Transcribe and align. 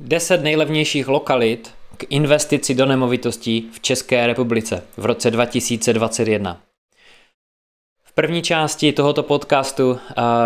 10 0.00 0.42
nejlevnějších 0.42 1.08
lokalit 1.08 1.70
k 1.96 2.04
investici 2.08 2.74
do 2.74 2.86
nemovitostí 2.86 3.68
v 3.72 3.80
České 3.80 4.26
republice 4.26 4.82
v 4.96 5.04
roce 5.04 5.30
2021. 5.30 6.60
V 8.04 8.12
první 8.12 8.42
části 8.42 8.92
tohoto 8.92 9.22
podcastu 9.22 9.98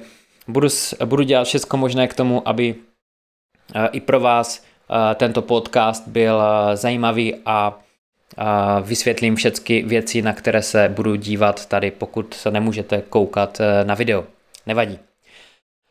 budu, 0.49 0.69
budu 1.05 1.23
dělat 1.23 1.45
všechno 1.45 1.79
možné 1.79 2.09
k 2.09 2.15
tomu, 2.15 2.49
aby 2.49 2.75
uh, 2.75 3.87
i 3.93 4.01
pro 4.01 4.21
vás 4.21 4.65
uh, 4.89 4.97
tento 5.15 5.43
podcast 5.43 6.09
byl 6.09 6.43
zajímavý 6.75 7.35
a 7.47 7.79
vysvětlím 8.83 9.37
všechny 9.37 9.83
věci, 9.83 10.23
na 10.23 10.33
které 10.33 10.63
se 10.63 10.89
budu 10.89 11.15
dívat 11.15 11.67
tady, 11.67 11.91
pokud 11.91 12.35
se 12.35 12.51
nemůžete 12.51 13.03
koukat 13.09 13.61
eh, 13.61 13.85
na 13.85 13.95
video. 13.95 14.25
Nevadí. 14.67 14.99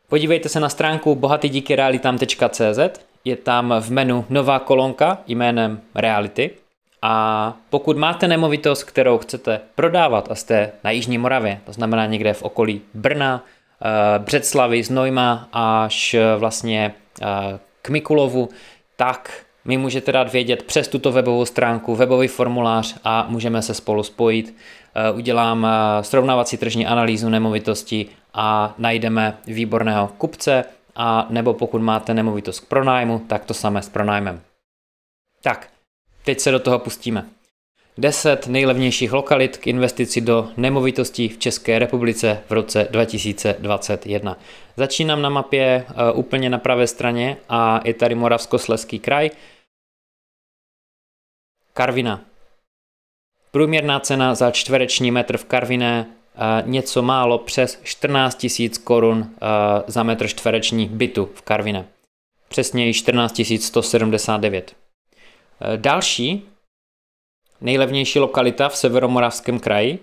Podívejte 0.09 0.49
se 0.49 0.59
na 0.59 0.69
stránku 0.69 1.15
bohatydíkyrealitam.cz, 1.15 2.99
je 3.25 3.35
tam 3.35 3.73
v 3.79 3.91
menu 3.91 4.25
nová 4.29 4.59
kolonka 4.59 5.17
jménem 5.27 5.81
Reality 5.95 6.51
a 7.01 7.57
pokud 7.69 7.97
máte 7.97 8.27
nemovitost, 8.27 8.83
kterou 8.83 9.17
chcete 9.17 9.61
prodávat 9.75 10.31
a 10.31 10.35
jste 10.35 10.71
na 10.83 10.91
Jižní 10.91 11.17
Moravě, 11.17 11.61
to 11.65 11.73
znamená 11.73 12.05
někde 12.05 12.33
v 12.33 12.43
okolí 12.43 12.81
Brna, 12.93 13.45
eh, 13.81 14.19
Břeclavy, 14.19 14.83
Znojma 14.83 15.49
až 15.53 16.13
eh, 16.13 16.35
vlastně 16.35 16.93
k 17.81 17.89
Mikulovu, 17.89 18.49
tak 18.95 19.31
mi 19.65 19.77
můžete 19.77 20.11
dát 20.11 20.31
vědět 20.31 20.63
přes 20.63 20.87
tuto 20.87 21.11
webovou 21.11 21.45
stránku, 21.45 21.95
webový 21.95 22.27
formulář 22.27 22.95
a 23.03 23.25
můžeme 23.29 23.61
se 23.61 23.73
spolu 23.73 24.03
spojit. 24.03 24.55
Eh, 24.95 25.11
udělám 25.11 25.65
eh, 25.65 26.03
srovnávací 26.03 26.57
tržní 26.57 26.87
analýzu 26.87 27.29
nemovitosti 27.29 28.05
a 28.33 28.73
najdeme 28.77 29.37
výborného 29.47 30.07
kupce 30.17 30.65
a 30.95 31.27
nebo 31.29 31.53
pokud 31.53 31.81
máte 31.81 32.13
nemovitost 32.13 32.59
k 32.59 32.65
pronájmu, 32.65 33.19
tak 33.19 33.45
to 33.45 33.53
samé 33.53 33.81
s 33.81 33.89
pronájmem. 33.89 34.41
Tak, 35.41 35.69
teď 36.25 36.39
se 36.39 36.51
do 36.51 36.59
toho 36.59 36.79
pustíme. 36.79 37.25
10 37.99 38.47
nejlevnějších 38.47 39.13
lokalit 39.13 39.57
k 39.57 39.67
investici 39.67 40.21
do 40.21 40.49
nemovitostí 40.57 41.29
v 41.29 41.37
České 41.37 41.79
republice 41.79 42.43
v 42.49 42.51
roce 42.51 42.87
2021. 42.91 44.37
Začínám 44.77 45.21
na 45.21 45.29
mapě 45.29 45.85
uh, 45.89 46.19
úplně 46.19 46.49
na 46.49 46.57
pravé 46.57 46.87
straně 46.87 47.37
a 47.49 47.79
je 47.83 47.93
tady 47.93 48.15
Moravskosleský 48.15 48.99
kraj. 48.99 49.31
Karvina. 51.73 52.21
Průměrná 53.51 53.99
cena 53.99 54.35
za 54.35 54.51
čtvereční 54.51 55.11
metr 55.11 55.37
v 55.37 55.45
Karviné 55.45 56.05
uh, 56.05 56.69
něco 56.69 57.01
málo 57.01 57.37
přes 57.37 57.79
14 57.83 58.47
000 58.59 58.73
korun 58.83 59.17
uh, 59.19 59.27
za 59.87 60.03
metr 60.03 60.27
čtvereční 60.27 60.85
bytu 60.85 61.29
v 61.33 61.41
Karviné. 61.41 61.85
Přesněji 62.47 62.93
14 62.93 63.41
179. 63.59 64.75
Další 65.75 66.48
Nejlevnější 67.61 68.19
lokalita 68.19 68.69
v 68.69 68.77
severomoravském 68.77 69.59
kraji 69.59 69.99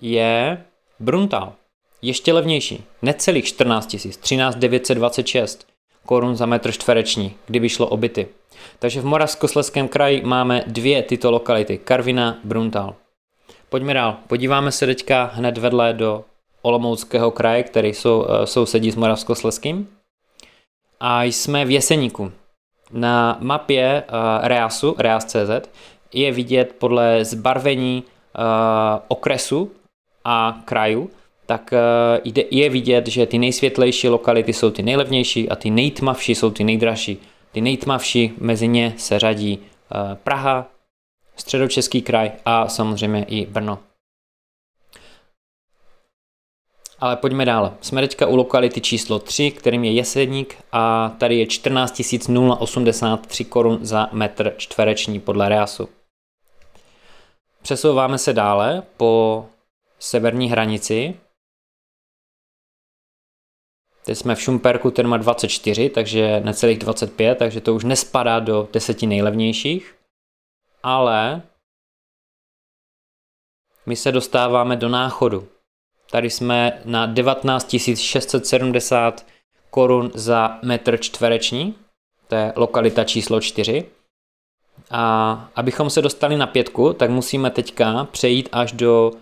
je 0.00 0.64
Bruntal. 1.00 1.52
Ještě 2.02 2.32
levnější, 2.32 2.84
necelých 3.02 3.44
14 3.44 3.96
000, 4.04 4.16
13 4.20 4.56
926 4.56 5.66
korun 6.06 6.36
za 6.36 6.46
metr 6.46 6.72
čtvereční, 6.72 7.34
kdyby 7.46 7.68
šlo 7.68 7.86
o 7.86 7.96
byty. 7.96 8.28
Takže 8.78 9.00
v 9.00 9.04
Moravskosleském 9.04 9.88
kraji 9.88 10.22
máme 10.24 10.64
dvě 10.66 11.02
tyto 11.02 11.30
lokality, 11.30 11.78
Karvina, 11.78 12.38
Bruntal. 12.44 12.94
Pojďme 13.68 13.94
dál, 13.94 14.16
podíváme 14.26 14.72
se 14.72 14.86
teďka 14.86 15.30
hned 15.34 15.58
vedle 15.58 15.92
do 15.92 16.24
Olomouckého 16.62 17.30
kraje, 17.30 17.62
který 17.62 17.94
jsou, 17.94 18.26
eh, 18.28 18.46
sousedí 18.46 18.90
s 18.90 18.96
Moravskosleským. 18.96 19.88
A 21.00 21.24
jsme 21.24 21.64
v 21.64 21.70
Jeseníku. 21.70 22.32
Na 22.92 23.38
mapě 23.40 24.04
uh, 24.08 24.46
Reasu, 24.46 24.94
Reas.cz, 24.98 25.68
je 26.12 26.32
vidět 26.32 26.74
podle 26.78 27.24
zbarvení 27.24 28.02
uh, 28.02 28.42
okresu 29.08 29.72
a 30.24 30.62
kraju, 30.64 31.10
tak 31.46 31.70
uh, 32.24 32.32
je 32.50 32.70
vidět, 32.70 33.06
že 33.06 33.26
ty 33.26 33.38
nejsvětlejší 33.38 34.08
lokality 34.08 34.52
jsou 34.52 34.70
ty 34.70 34.82
nejlevnější 34.82 35.48
a 35.48 35.56
ty 35.56 35.70
nejtmavší 35.70 36.34
jsou 36.34 36.50
ty 36.50 36.64
nejdražší. 36.64 37.18
Ty 37.52 37.60
nejtmavší 37.60 38.32
mezi 38.38 38.68
ně 38.68 38.94
se 38.96 39.18
řadí 39.18 39.58
uh, 39.58 40.14
Praha, 40.14 40.66
středočeský 41.36 42.02
kraj 42.02 42.32
a 42.44 42.68
samozřejmě 42.68 43.24
i 43.28 43.46
Brno. 43.46 43.78
Ale 47.02 47.16
pojďme 47.16 47.44
dále. 47.44 47.72
Jsme 47.80 48.00
teďka 48.00 48.26
u 48.26 48.36
lokality 48.36 48.80
číslo 48.80 49.18
3, 49.18 49.50
kterým 49.50 49.84
je 49.84 49.92
Jesedník 49.92 50.56
a 50.72 51.12
tady 51.18 51.38
je 51.38 51.46
14 51.46 52.02
083 52.58 53.44
korun 53.44 53.78
za 53.82 54.08
metr 54.12 54.54
čtvereční 54.56 55.20
podle 55.20 55.48
Reasu. 55.48 55.88
Přesouváme 57.62 58.18
se 58.18 58.32
dále 58.32 58.82
po 58.96 59.46
severní 59.98 60.50
hranici. 60.50 61.20
Teď 64.04 64.18
jsme 64.18 64.34
v 64.34 64.40
Šumperku, 64.40 64.90
ten 64.90 65.06
má 65.06 65.16
24, 65.16 65.90
takže 65.90 66.40
necelých 66.40 66.78
25, 66.78 67.38
takže 67.38 67.60
to 67.60 67.74
už 67.74 67.84
nespadá 67.84 68.40
do 68.40 68.68
deseti 68.72 69.06
nejlevnějších. 69.06 69.96
Ale 70.82 71.42
my 73.86 73.96
se 73.96 74.12
dostáváme 74.12 74.76
do 74.76 74.88
náchodu. 74.88 75.48
Tady 76.10 76.30
jsme 76.30 76.82
na 76.84 77.06
19 77.06 77.76
670 77.96 79.26
korun 79.70 80.10
za 80.14 80.58
metr 80.62 80.96
čtvereční, 80.96 81.74
to 82.28 82.34
je 82.34 82.52
lokalita 82.56 83.04
číslo 83.04 83.40
4. 83.40 83.90
A 84.92 85.48
abychom 85.56 85.90
se 85.90 86.02
dostali 86.02 86.36
na 86.36 86.46
pětku, 86.46 86.92
tak 86.92 87.10
musíme 87.10 87.50
teďka 87.50 88.04
přejít 88.04 88.48
až 88.52 88.72
do 88.72 89.12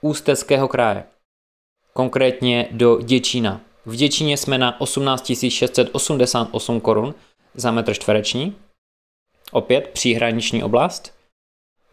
Ústeckého 0.00 0.68
kraje. 0.68 1.04
Konkrétně 1.92 2.68
do 2.70 3.00
Děčína. 3.00 3.60
V 3.86 3.96
Děčíně 3.96 4.36
jsme 4.36 4.58
na 4.58 4.80
18 4.80 5.32
688 5.48 6.80
korun 6.80 7.14
za 7.54 7.70
metr 7.70 7.94
čtvereční. 7.94 8.56
Opět 9.52 9.88
příhraniční 9.88 10.62
oblast. 10.62 11.14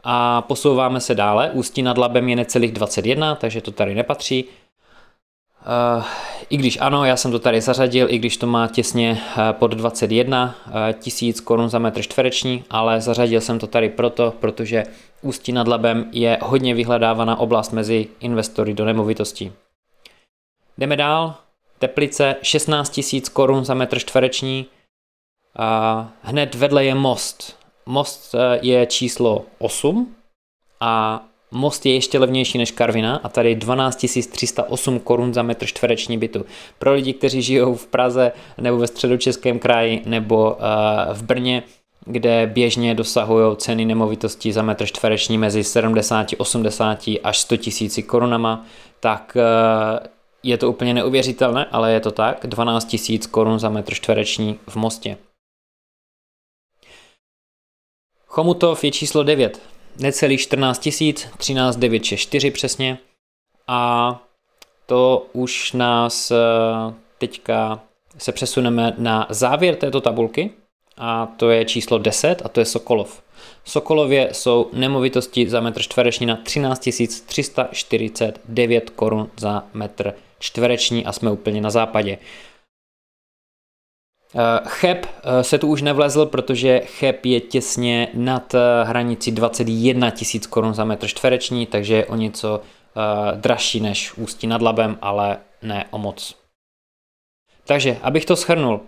A 0.04 0.42
posouváme 0.42 1.02
se 1.02 1.16
dále. 1.16 1.52
Ústí 1.52 1.82
nad 1.82 1.98
Labem 1.98 2.30
je 2.30 2.36
necelých 2.36 2.72
21, 2.72 3.36
takže 3.36 3.62
to 3.62 3.72
tady 3.72 3.96
nepatří. 3.96 4.46
I 6.50 6.58
když 6.58 6.78
ano, 6.82 7.06
já 7.06 7.16
jsem 7.16 7.32
to 7.32 7.40
tady 7.40 7.62
zařadil, 7.62 8.08
i 8.10 8.18
když 8.18 8.38
to 8.38 8.48
má 8.48 8.68
těsně 8.68 9.22
pod 9.52 9.72
21 9.72 10.56
tisíc 11.00 11.40
korun 11.40 11.70
za 11.70 11.80
metr 11.80 12.02
čtvereční, 12.02 12.64
ale 12.70 13.02
zařadil 13.02 13.42
jsem 13.42 13.60
to 13.60 13.68
tady 13.68 13.90
proto, 13.90 14.34
protože 14.40 14.84
Ústí 15.22 15.52
nad 15.52 15.68
Labem 15.68 16.10
je 16.12 16.38
hodně 16.42 16.74
vyhledávaná 16.74 17.40
oblast 17.40 17.72
mezi 17.72 18.08
investory 18.20 18.74
do 18.74 18.86
nemovitostí. 18.86 19.54
Jdeme 20.78 20.96
dál. 20.96 21.36
Teplice 21.80 22.36
16 22.42 23.00
000 23.14 23.26
korun 23.34 23.66
za 23.66 23.74
metr 23.74 24.00
čtvereční. 24.00 24.66
Hned 26.22 26.56
vedle 26.56 26.86
je 26.86 26.96
most. 26.96 27.58
Most 27.86 28.36
e, 28.36 28.60
je 28.62 28.86
číslo 28.86 29.46
8 29.60 30.16
a 30.80 31.24
most 31.52 31.86
je 31.86 31.94
ještě 31.94 32.20
levnější 32.20 32.58
než 32.58 32.72
Karvina 32.72 33.20
a 33.24 33.30
tady 33.30 33.56
12 33.56 34.06
308 34.32 35.00
korun 35.00 35.34
za 35.34 35.44
metr 35.44 35.66
čtvereční 35.66 36.18
bytu. 36.18 36.46
Pro 36.80 36.94
lidi, 36.94 37.14
kteří 37.14 37.42
žijou 37.42 37.76
v 37.76 37.88
Praze 37.88 38.32
nebo 38.58 38.78
ve 38.78 38.88
středočeském 38.88 39.60
kraji 39.60 40.02
nebo 40.06 40.52
uh, 40.52 41.14
v 41.14 41.24
Brně, 41.24 41.64
kde 42.06 42.48
běžně 42.48 42.96
dosahují 42.96 43.58
ceny 43.58 43.86
nemovitostí 43.86 44.52
za 44.52 44.62
metr 44.62 44.86
čtvereční 44.86 45.38
mezi 45.38 45.64
70, 45.64 46.28
80 46.38 47.04
až 47.24 47.38
100 47.38 47.58
tisíci 47.58 48.04
korunama, 48.04 48.66
tak 49.00 49.38
uh, 49.38 50.08
je 50.44 50.58
to 50.58 50.70
úplně 50.70 50.94
neuvěřitelné, 50.94 51.66
ale 51.66 51.94
je 51.94 52.00
to 52.00 52.12
tak, 52.12 52.48
12 52.48 52.86
tisíc 52.86 53.28
korun 53.28 53.60
za 53.60 53.70
metr 53.70 53.94
čtvereční 53.94 54.60
v 54.68 54.76
Mostě. 54.76 55.18
Chomutov 58.26 58.84
je 58.84 58.92
číslo 58.92 59.24
9, 59.24 59.62
necelých 60.00 60.42
14 60.42 60.80
tisíc, 60.80 61.28
13 61.38 61.76
964 61.76 62.52
přesně 62.52 62.98
a 63.68 64.24
to 64.86 65.28
už 65.34 65.74
nás 65.74 66.32
eh, 66.32 66.36
teďka 67.18 67.80
se 68.18 68.32
přesuneme 68.32 68.94
na 68.98 69.28
závěr 69.30 69.76
této 69.76 70.02
tabulky 70.02 70.52
a 70.98 71.26
to 71.26 71.50
je 71.50 71.66
číslo 71.66 71.98
10 71.98 72.42
a 72.46 72.50
to 72.50 72.60
je 72.60 72.66
Sokolov. 72.66 73.24
Sokolově 73.66 74.30
jsou 74.32 74.70
nemovitosti 74.74 75.50
za 75.50 75.62
metr 75.62 75.82
čtvereční 75.82 76.26
na 76.26 76.36
13 76.36 76.90
349 77.26 78.90
korun 78.90 79.30
za 79.38 79.64
metr 79.74 80.14
čtvereční 80.40 81.06
a 81.06 81.12
jsme 81.12 81.32
úplně 81.32 81.62
na 81.62 81.70
západě. 81.70 82.18
Eh, 84.38 84.62
Cheb 84.66 85.06
eh, 85.06 85.44
se 85.44 85.58
tu 85.58 85.68
už 85.68 85.82
nevlezl, 85.82 86.26
protože 86.26 86.80
Cheb 86.80 87.26
je 87.26 87.40
těsně 87.40 88.08
nad 88.14 88.54
eh, 88.54 88.60
hranici 88.84 89.32
21 89.32 90.10
tisíc 90.10 90.48
korun 90.48 90.74
za 90.74 90.84
metr 90.84 91.08
čtvereční, 91.08 91.66
takže 91.66 91.96
je 91.96 92.06
o 92.06 92.16
něco 92.16 92.62
dražší 93.36 93.80
než 93.80 94.14
Ústí 94.14 94.48
nad 94.48 94.62
Labem, 94.62 94.98
ale 95.02 95.38
ne 95.62 95.86
o 95.92 95.98
moc. 95.98 96.36
Takže, 97.66 97.98
abych 98.02 98.26
to 98.26 98.36
shrnul. 98.36 98.82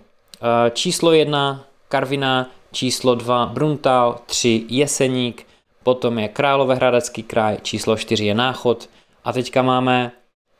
Číslo 0.73 1.11
1 1.11 1.63
Karvina, 1.87 2.49
číslo 2.71 3.15
2 3.15 3.45
Bruntal, 3.45 4.19
3 4.25 4.65
Jeseník, 4.69 5.47
potom 5.83 6.19
je 6.19 6.27
Královéhradecký 6.27 7.23
kraj, 7.23 7.57
číslo 7.61 7.97
4 7.97 8.25
je 8.25 8.33
Náchod 8.33 8.89
a 9.23 9.33
teďka 9.33 9.61
máme 9.61 10.11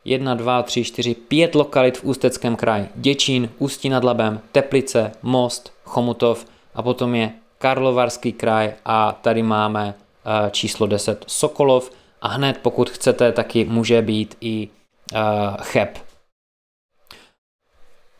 1, 0.04 0.34
2, 0.34 0.62
3, 0.62 0.84
4, 0.84 1.14
5 1.14 1.54
lokalit 1.54 1.98
v 1.98 2.04
Ústeckém 2.04 2.56
kraji. 2.56 2.88
Děčín, 2.94 3.50
Ústí 3.58 3.88
nad 3.88 4.04
Labem, 4.04 4.40
Teplice, 4.52 5.12
Most, 5.22 5.72
Chomutov 5.84 6.46
a 6.74 6.82
potom 6.82 7.14
je 7.14 7.32
Karlovarský 7.58 8.32
kraj 8.32 8.72
a 8.84 9.12
tady 9.12 9.42
máme 9.42 9.94
uh, 9.94 10.50
číslo 10.50 10.86
10 10.86 11.24
Sokolov 11.26 11.90
a 12.22 12.28
hned 12.28 12.58
pokud 12.62 12.90
chcete, 12.90 13.32
taky 13.32 13.64
může 13.64 14.02
být 14.02 14.36
i 14.40 14.68
uh, 15.12 15.18
Cheb. 15.60 15.98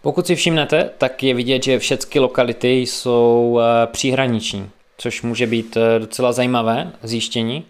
Pokud 0.03 0.27
si 0.27 0.35
všimnete, 0.35 0.91
tak 0.99 1.23
je 1.23 1.35
vidět, 1.35 1.63
že 1.65 1.79
všechny 1.79 2.21
lokality 2.21 2.69
jsou 2.69 3.51
uh, 3.53 3.63
příhraniční, 3.93 4.71
což 4.99 5.23
může 5.23 5.47
být 5.47 5.77
docela 5.99 6.33
zajímavé 6.33 6.93
zjištění. 7.03 7.65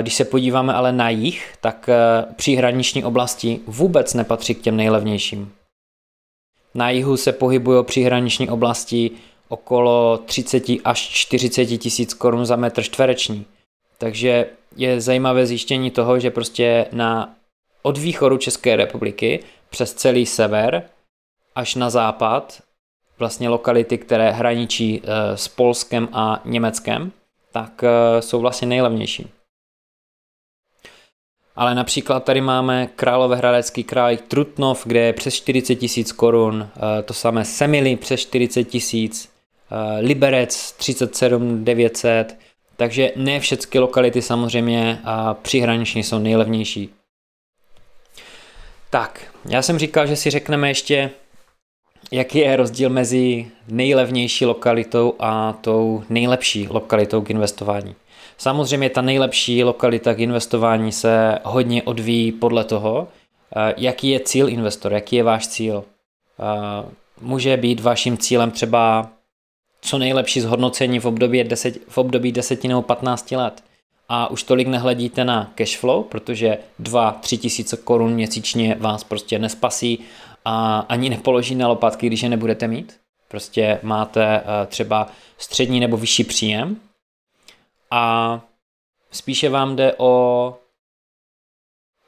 Když 0.00 0.14
se 0.14 0.24
podíváme 0.24 0.74
ale 0.74 0.92
na 0.92 1.10
jich, 1.10 1.54
tak 1.60 1.88
eh, 1.88 2.24
příhraniční 2.36 3.04
oblasti 3.04 3.60
vůbec 3.66 4.14
nepatří 4.14 4.54
k 4.54 4.60
těm 4.60 4.76
nejlevnějším. 4.76 5.52
Na 6.74 6.90
jihu 6.90 7.16
se 7.16 7.32
pohybují 7.32 7.84
příhraniční 7.84 8.48
oblasti 8.48 9.10
okolo 9.48 10.18
30 10.26 10.62
až 10.84 11.00
40 11.00 11.66
tisíc 11.66 12.14
korun 12.14 12.46
za 12.46 12.56
metr 12.56 12.82
čtvereční. 12.82 13.46
Takže 13.98 14.46
je 14.76 15.00
zajímavé 15.00 15.46
zjištění 15.46 15.90
toho, 15.90 16.18
že 16.18 16.30
prostě 16.30 16.86
na 16.92 17.34
od 17.82 17.98
východu 17.98 18.36
České 18.36 18.76
republiky 18.76 19.40
přes 19.70 19.94
celý 19.94 20.26
sever 20.26 20.82
až 21.54 21.74
na 21.74 21.90
západ, 21.90 22.62
vlastně 23.18 23.48
lokality, 23.48 23.98
které 23.98 24.30
hraničí 24.30 25.02
eh, 25.04 25.36
s 25.36 25.48
Polskem 25.48 26.08
a 26.12 26.40
Německem, 26.44 27.12
tak 27.52 27.84
eh, 27.84 28.22
jsou 28.22 28.40
vlastně 28.40 28.68
nejlevnější. 28.68 29.33
Ale 31.56 31.74
například 31.74 32.24
tady 32.24 32.40
máme 32.40 32.86
Královéhradecký 32.86 33.84
kraj 33.84 34.16
Trutnov, 34.16 34.86
kde 34.86 35.00
je 35.00 35.12
přes 35.12 35.34
40 35.34 35.74
tisíc 35.74 36.12
korun, 36.12 36.68
eh, 36.76 37.02
to 37.02 37.14
samé 37.14 37.44
Semily 37.44 37.96
přes 37.96 38.20
40 38.20 38.64
tisíc, 38.64 39.28
eh, 39.70 40.00
Liberec 40.00 40.72
37 40.72 41.64
900, 41.64 42.36
takže 42.76 43.12
ne 43.16 43.40
všechny 43.40 43.80
lokality 43.80 44.22
samozřejmě 44.22 45.00
a 45.04 45.34
přihraniční 45.34 46.02
jsou 46.02 46.18
nejlevnější. 46.18 46.90
Tak, 48.90 49.20
já 49.48 49.62
jsem 49.62 49.78
říkal, 49.78 50.06
že 50.06 50.16
si 50.16 50.30
řekneme 50.30 50.68
ještě, 50.68 51.10
jaký 52.12 52.38
je 52.38 52.56
rozdíl 52.56 52.90
mezi 52.90 53.46
nejlevnější 53.68 54.46
lokalitou 54.46 55.14
a 55.18 55.52
tou 55.52 56.02
nejlepší 56.08 56.68
lokalitou 56.70 57.22
k 57.22 57.30
investování. 57.30 57.94
Samozřejmě 58.38 58.90
ta 58.90 59.02
nejlepší 59.02 59.64
lokalita 59.64 60.14
k 60.14 60.18
investování 60.18 60.92
se 60.92 61.38
hodně 61.44 61.82
odvíjí 61.82 62.32
podle 62.32 62.64
toho, 62.64 63.08
eh, 63.56 63.74
jaký 63.76 64.08
je 64.08 64.20
cíl 64.20 64.48
investor, 64.48 64.92
jaký 64.92 65.16
je 65.16 65.22
váš 65.22 65.48
cíl. 65.48 65.84
Eh, 66.40 66.86
může 67.20 67.56
být 67.56 67.80
vaším 67.80 68.18
cílem 68.18 68.50
třeba 68.50 69.10
co 69.80 69.98
nejlepší 69.98 70.40
zhodnocení 70.40 71.00
v 71.00 71.04
období, 71.04 71.44
10, 71.44 71.78
v 71.88 71.98
období 71.98 72.32
10 72.32 72.68
nebo 72.68 72.82
15 72.82 73.36
let. 73.36 73.64
A 74.08 74.30
už 74.30 74.42
tolik 74.42 74.68
nehledíte 74.68 75.24
na 75.24 75.52
cash 75.54 75.78
flow, 75.78 76.02
protože 76.02 76.58
2-3 76.78 77.38
tisíce 77.38 77.76
korun 77.76 78.12
měsíčně 78.12 78.76
vás 78.80 79.04
prostě 79.04 79.38
nespasí 79.38 79.98
a 80.44 80.86
ani 80.88 81.10
nepoloží 81.10 81.54
na 81.54 81.68
lopatky, 81.68 82.06
když 82.06 82.22
je 82.22 82.28
nebudete 82.28 82.68
mít. 82.68 82.96
Prostě 83.28 83.78
máte 83.82 84.24
eh, 84.24 84.66
třeba 84.66 85.08
střední 85.38 85.80
nebo 85.80 85.96
vyšší 85.96 86.24
příjem, 86.24 86.76
a 87.90 88.40
spíše 89.10 89.48
vám 89.48 89.76
jde 89.76 89.94
o 89.98 90.54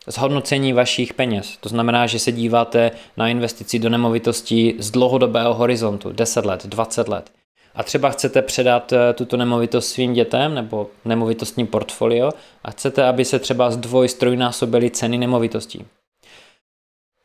zhodnocení 0.07 0.73
vašich 0.73 1.15
peněz. 1.15 1.57
To 1.61 1.69
znamená, 1.69 2.07
že 2.07 2.19
se 2.19 2.33
díváte 2.33 2.91
na 3.17 3.29
investici 3.29 3.79
do 3.79 3.89
nemovitostí 3.89 4.75
z 4.79 4.91
dlouhodobého 4.91 5.55
horizontu, 5.55 6.13
10 6.13 6.45
let, 6.45 6.67
20 6.67 7.09
let. 7.09 7.31
A 7.75 7.83
třeba 7.83 8.11
chcete 8.11 8.43
předat 8.43 8.93
eh, 8.93 9.13
tuto 9.13 9.37
nemovitost 9.37 9.89
svým 9.89 10.13
dětem 10.13 10.55
nebo 10.55 10.91
nemovitostní 11.05 11.67
portfolio 11.67 12.31
a 12.65 12.71
chcete, 12.71 13.05
aby 13.05 13.25
se 13.25 13.39
třeba 13.39 13.71
z 13.71 13.77
dvoj 13.77 14.09
strojnásobily 14.09 14.91
ceny 14.91 15.19
nemovitostí. 15.19 15.87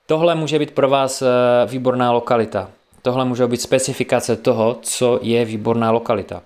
Tohle 0.06 0.36
může 0.36 0.60
být 0.60 0.72
pro 0.72 0.90
vás 0.90 1.22
eh, 1.22 1.28
výborná 1.66 2.12
lokalita. 2.12 2.70
Tohle 3.02 3.26
může 3.26 3.48
být 3.48 3.62
specifikace 3.62 4.36
toho, 4.36 4.78
co 4.82 5.20
je 5.22 5.46
výborná 5.46 5.92
lokalita. 5.92 6.44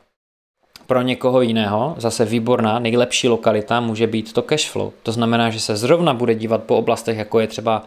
Pro 0.88 1.02
někoho 1.02 1.42
jiného 1.42 1.96
zase 1.98 2.26
výborná, 2.26 2.80
nejlepší 2.80 3.28
lokalita 3.28 3.80
může 3.80 4.08
být 4.08 4.34
to 4.34 4.42
cashflow. 4.42 4.92
To 5.04 5.12
znamená, 5.12 5.50
že 5.50 5.60
se 5.60 5.76
zrovna 5.76 6.14
bude 6.14 6.36
dívat 6.36 6.64
po 6.64 6.78
oblastech, 6.78 7.18
jako 7.18 7.40
je 7.40 7.48
třeba 7.48 7.84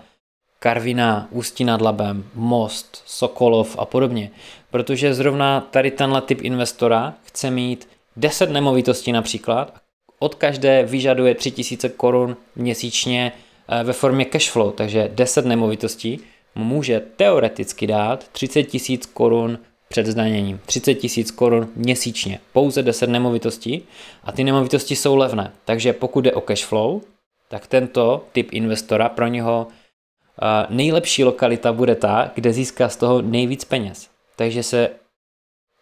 Karvina, 0.61 1.29
Ústí 1.31 1.65
nad 1.65 1.81
Labem, 1.81 2.25
Most, 2.35 3.03
Sokolov 3.07 3.77
a 3.79 3.85
podobně. 3.85 4.31
Protože 4.71 5.15
zrovna 5.15 5.61
tady 5.61 5.91
tenhle 5.91 6.21
typ 6.21 6.41
investora 6.43 7.15
chce 7.23 7.51
mít 7.51 7.89
10 8.17 8.51
nemovitostí 8.51 9.13
například, 9.13 9.75
od 10.19 10.35
každé 10.35 10.83
vyžaduje 10.83 11.35
3000 11.35 11.89
korun 11.89 12.37
měsíčně 12.57 13.33
eh, 13.69 13.85
ve 13.85 13.93
formě 13.93 14.25
cashflow, 14.25 14.73
takže 14.73 15.11
10 15.15 15.45
nemovitostí 15.45 16.21
může 16.55 17.01
teoreticky 17.17 17.87
dát 17.87 18.29
30 18.29 18.63
tisíc 18.63 19.07
korun 19.07 19.59
před 19.89 20.07
zdaněním. 20.07 20.61
30 20.67 20.95
tisíc 20.95 21.31
korun 21.31 21.69
měsíčně, 21.77 22.41
pouze 22.53 22.83
10 22.83 23.11
nemovitostí 23.11 23.83
a 24.25 24.33
ty 24.33 24.45
nemovitosti 24.45 24.97
jsou 24.97 25.17
levné. 25.17 25.53
Takže 25.65 25.93
pokud 25.93 26.21
jde 26.21 26.33
o 26.33 26.41
cash 26.41 26.65
flow, 26.65 27.01
tak 27.49 27.67
tento 27.67 28.25
typ 28.33 28.49
investora 28.53 29.09
pro 29.09 29.27
něho 29.27 29.67
uh, 29.67 30.77
nejlepší 30.77 31.25
lokalita 31.25 31.73
bude 31.73 31.95
ta, 31.95 32.31
kde 32.35 32.53
získá 32.53 32.89
z 32.89 32.97
toho 32.97 33.23
nejvíc 33.23 33.65
peněz. 33.65 34.11
Takže 34.37 34.63
se 34.63 34.91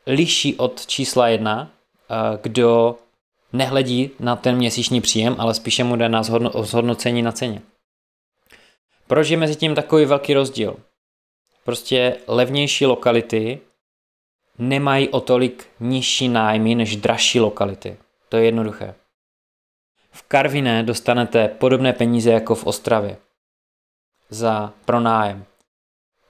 liší 0.07 0.55
od 0.55 0.87
čísla 0.87 1.29
jedna, 1.29 1.71
uh, 2.11 2.17
kdo 2.43 2.97
nehledí 3.53 4.11
na 4.21 4.37
ten 4.37 4.57
měsíční 4.57 5.01
příjem, 5.01 5.37
ale 5.39 5.55
spíše 5.55 5.85
mu 5.85 5.97
jde 5.97 6.09
na 6.09 6.23
zhodno- 6.23 6.63
zhodnocení 6.63 7.23
na 7.23 7.33
ceně. 7.33 7.63
Proč 9.07 9.29
je 9.29 9.37
mezi 9.37 9.57
tím 9.57 9.75
takový 9.75 10.05
velký 10.05 10.35
rozdíl? 10.35 10.77
Prostě 11.65 12.17
levnější 12.27 12.87
lokality 12.87 13.61
nemají 14.59 15.09
o 15.09 15.21
tolik 15.21 15.67
nižší 15.81 16.29
nájmy 16.29 16.75
než 16.75 16.97
dražší 16.97 17.41
lokality. 17.41 17.97
To 18.29 18.37
je 18.37 18.45
jednoduché. 18.45 18.95
V 20.11 20.23
Karviné 20.23 20.83
dostanete 20.83 21.49
podobné 21.49 21.93
peníze 21.93 22.31
jako 22.31 22.55
v 22.55 22.67
Ostravě 22.67 23.17
za 24.31 24.73
pronájem. 24.85 25.45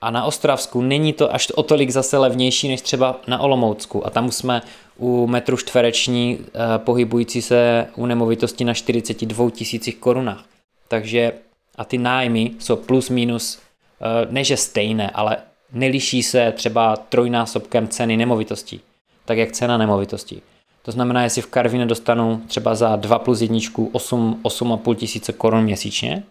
A 0.00 0.10
na 0.10 0.24
Ostravsku 0.24 0.82
není 0.82 1.12
to 1.12 1.34
až 1.34 1.50
o 1.50 1.62
tolik 1.62 1.90
zase 1.90 2.18
levnější 2.18 2.68
než 2.68 2.80
třeba 2.80 3.20
na 3.26 3.38
Olomoucku. 3.38 4.06
A 4.06 4.10
tam 4.10 4.30
jsme 4.30 4.62
u 4.96 5.26
metru 5.26 5.56
čtvereční 5.56 6.38
eh, 6.38 6.78
pohybující 6.78 7.42
se 7.42 7.86
u 7.96 8.06
nemovitosti 8.06 8.64
na 8.64 8.74
42 8.74 9.50
tisících 9.50 9.96
korunách. 9.96 10.44
Takže 10.88 11.32
a 11.76 11.84
ty 11.84 11.98
nájmy 11.98 12.50
jsou 12.58 12.76
plus 12.76 13.10
minus, 13.10 13.58
eh, 14.00 14.26
ne 14.30 14.44
že 14.44 14.56
stejné, 14.56 15.10
ale 15.10 15.36
neliší 15.72 16.22
se 16.22 16.52
třeba 16.52 16.96
trojnásobkem 16.96 17.88
ceny 17.88 18.16
nemovitostí, 18.16 18.80
tak 19.24 19.38
jak 19.38 19.52
cena 19.52 19.78
nemovitostí. 19.78 20.42
To 20.82 20.92
znamená, 20.92 21.22
jestli 21.22 21.42
v 21.42 21.46
Karvině 21.46 21.86
dostanu 21.86 22.42
třeba 22.46 22.74
za 22.74 22.96
2 22.96 23.18
plus 23.18 23.40
jedničku 23.40 23.90
8, 23.92 24.40
8,5 24.42 24.94
tisíce 24.94 25.32
korun 25.32 25.64
měsíčně, 25.64 26.22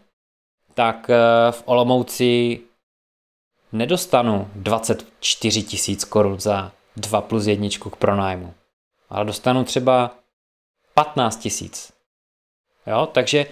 tak 0.73 1.09
eh, 1.09 1.51
v 1.51 1.63
Olomouci 1.65 2.59
nedostanu 3.71 4.49
24 4.55 5.63
tisíc 5.63 6.05
korun 6.05 6.39
za 6.39 6.71
2 6.95 7.21
plus 7.21 7.45
jedničku 7.45 7.89
k 7.89 7.95
pronájmu, 7.95 8.53
ale 9.09 9.25
dostanu 9.25 9.63
třeba 9.63 10.11
15 10.93 11.37
tisíc. 11.37 11.93
Jo, 12.87 13.05
takže 13.11 13.45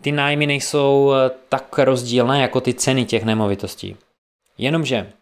ty 0.00 0.12
nájmy 0.12 0.46
nejsou 0.46 1.12
eh, 1.12 1.30
tak 1.48 1.78
rozdílné 1.78 2.40
jako 2.40 2.60
ty 2.60 2.74
ceny 2.74 3.04
těch 3.04 3.24
nemovitostí. 3.24 3.96
Jenomže 4.60 5.12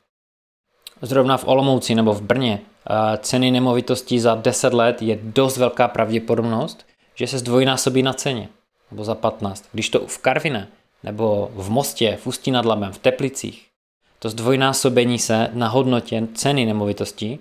zrovna 1.02 1.36
v 1.36 1.48
Olomouci 1.48 1.94
nebo 1.94 2.12
v 2.12 2.22
Brně 2.22 2.60
eh, 2.60 3.18
ceny 3.18 3.50
nemovitostí 3.50 4.20
za 4.20 4.34
10 4.34 4.74
let 4.74 5.02
je 5.02 5.18
dost 5.22 5.56
velká 5.56 5.88
pravděpodobnost, 5.88 6.86
že 7.14 7.26
se 7.26 7.38
zdvojnásobí 7.38 8.02
na 8.02 8.12
ceně, 8.12 8.48
nebo 8.90 9.04
za 9.04 9.14
15. 9.14 9.68
Když 9.72 9.90
to 9.90 10.06
v 10.06 10.18
Karvine, 10.18 10.68
nebo 11.02 11.50
v 11.54 11.70
Mostě, 11.70 12.16
v 12.16 12.26
Ústí 12.26 12.50
nad 12.50 12.64
Labem, 12.64 12.92
v 12.92 12.98
Teplicích, 12.98 13.66
to 14.18 14.30
zdvojnásobení 14.30 15.18
se 15.18 15.50
na 15.52 15.68
hodnotě 15.68 16.28
ceny 16.34 16.66
nemovitostí 16.66 17.38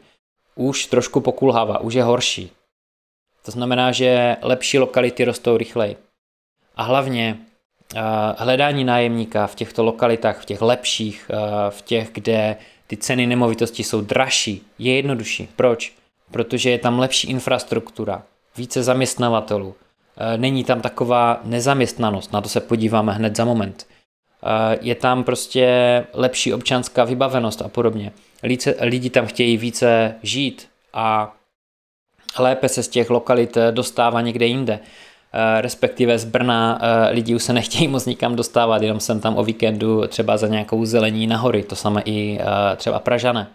už 0.56 0.86
trošku 0.86 1.22
pokulhává, 1.22 1.80
už 1.80 1.94
je 1.94 2.04
horší. 2.04 2.52
To 3.46 3.52
znamená, 3.52 3.92
že 3.92 4.38
lepší 4.42 4.80
lokality 4.80 5.26
rostou 5.26 5.58
rychleji. 5.58 5.98
A 6.76 6.84
hlavně 6.84 7.38
hledání 8.38 8.84
nájemníka 8.84 9.48
v 9.48 9.56
těchto 9.56 9.84
lokalitách, 9.84 10.42
v 10.42 10.46
těch 10.46 10.62
lepších, 10.62 11.32
eh, 11.34 11.38
v 11.70 11.82
těch, 11.82 12.10
kde 12.14 12.56
ty 12.88 12.98
ceny 12.98 13.28
nemovitostí 13.28 13.84
jsou 13.84 14.02
dražší, 14.02 14.62
je 14.80 14.96
jednodušší. 14.96 15.50
Proč? 15.56 15.94
Protože 16.32 16.70
je 16.70 16.78
tam 16.78 17.00
lepší 17.00 17.30
infrastruktura, 17.30 18.24
více 18.58 18.84
zaměstnavatelů, 18.84 19.76
eh, 20.18 20.38
není 20.38 20.64
tam 20.64 20.82
taková 20.82 21.42
nezaměstnanost, 21.44 22.34
na 22.34 22.42
to 22.42 22.50
se 22.50 22.60
podíváme 22.60 23.14
hned 23.14 23.36
za 23.36 23.46
moment. 23.46 23.88
Je 24.82 24.96
tam 24.96 25.24
prostě 25.24 25.68
lepší 26.14 26.54
občanská 26.54 27.04
vybavenost 27.04 27.62
a 27.62 27.68
podobně. 27.68 28.12
Lidi 28.80 29.10
tam 29.10 29.26
chtějí 29.26 29.58
více 29.58 30.16
žít 30.24 30.70
a 30.94 31.36
lépe 32.40 32.70
se 32.70 32.84
z 32.84 32.88
těch 32.88 33.10
lokalit 33.10 33.58
dostává 33.72 34.22
někde 34.22 34.46
jinde. 34.46 34.80
Eh, 35.40 35.62
respektive 35.62 36.20
z 36.20 36.26
Brna 36.26 36.80
eh, 36.82 37.14
lidi 37.14 37.36
už 37.36 37.44
se 37.44 37.54
nechtějí 37.54 37.88
moc 37.88 38.06
nikam 38.06 38.36
dostávat, 38.36 38.82
jenom 38.82 39.00
jsem 39.00 39.20
tam 39.20 39.38
o 39.38 39.44
víkendu 39.44 40.08
třeba 40.08 40.38
za 40.38 40.48
nějakou 40.48 40.86
zelení 40.86 41.28
nahory, 41.28 41.64
to 41.64 41.76
samé 41.76 42.02
i 42.06 42.40
eh, 42.42 42.76
třeba 42.76 43.00
Pražané. 43.00 43.48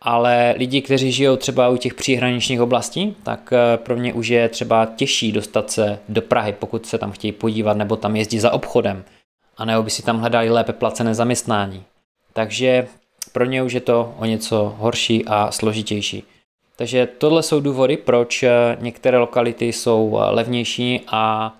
Ale 0.00 0.54
lidi, 0.58 0.82
kteří 0.82 1.12
žijou 1.12 1.36
třeba 1.36 1.68
u 1.68 1.76
těch 1.76 1.94
příhraničních 1.94 2.60
oblastí, 2.60 3.16
tak 3.22 3.52
pro 3.76 3.96
mě 3.96 4.14
už 4.14 4.28
je 4.28 4.48
třeba 4.48 4.86
těžší 4.86 5.32
dostat 5.32 5.70
se 5.70 5.98
do 6.08 6.22
Prahy, 6.22 6.52
pokud 6.52 6.86
se 6.86 6.98
tam 6.98 7.12
chtějí 7.12 7.32
podívat 7.32 7.76
nebo 7.76 7.96
tam 7.96 8.16
jezdí 8.16 8.38
za 8.38 8.52
obchodem, 8.52 9.04
a 9.56 9.64
nebo 9.64 9.82
by 9.82 9.90
si 9.90 10.02
tam 10.02 10.18
hledali 10.18 10.50
lépe 10.50 10.72
placené 10.72 11.14
zaměstnání. 11.14 11.84
Takže 12.32 12.86
pro 13.32 13.44
ně 13.44 13.62
už 13.62 13.72
je 13.72 13.80
to 13.80 14.14
o 14.18 14.24
něco 14.24 14.74
horší 14.78 15.24
a 15.26 15.50
složitější. 15.50 16.24
Takže 16.76 17.08
tohle 17.18 17.42
jsou 17.42 17.60
důvody, 17.60 17.96
proč 17.96 18.42
eh, 18.42 18.76
některé 18.80 19.18
lokality 19.18 19.72
jsou 19.72 20.18
eh, 20.20 20.30
levnější 20.30 21.00
a, 21.06 21.54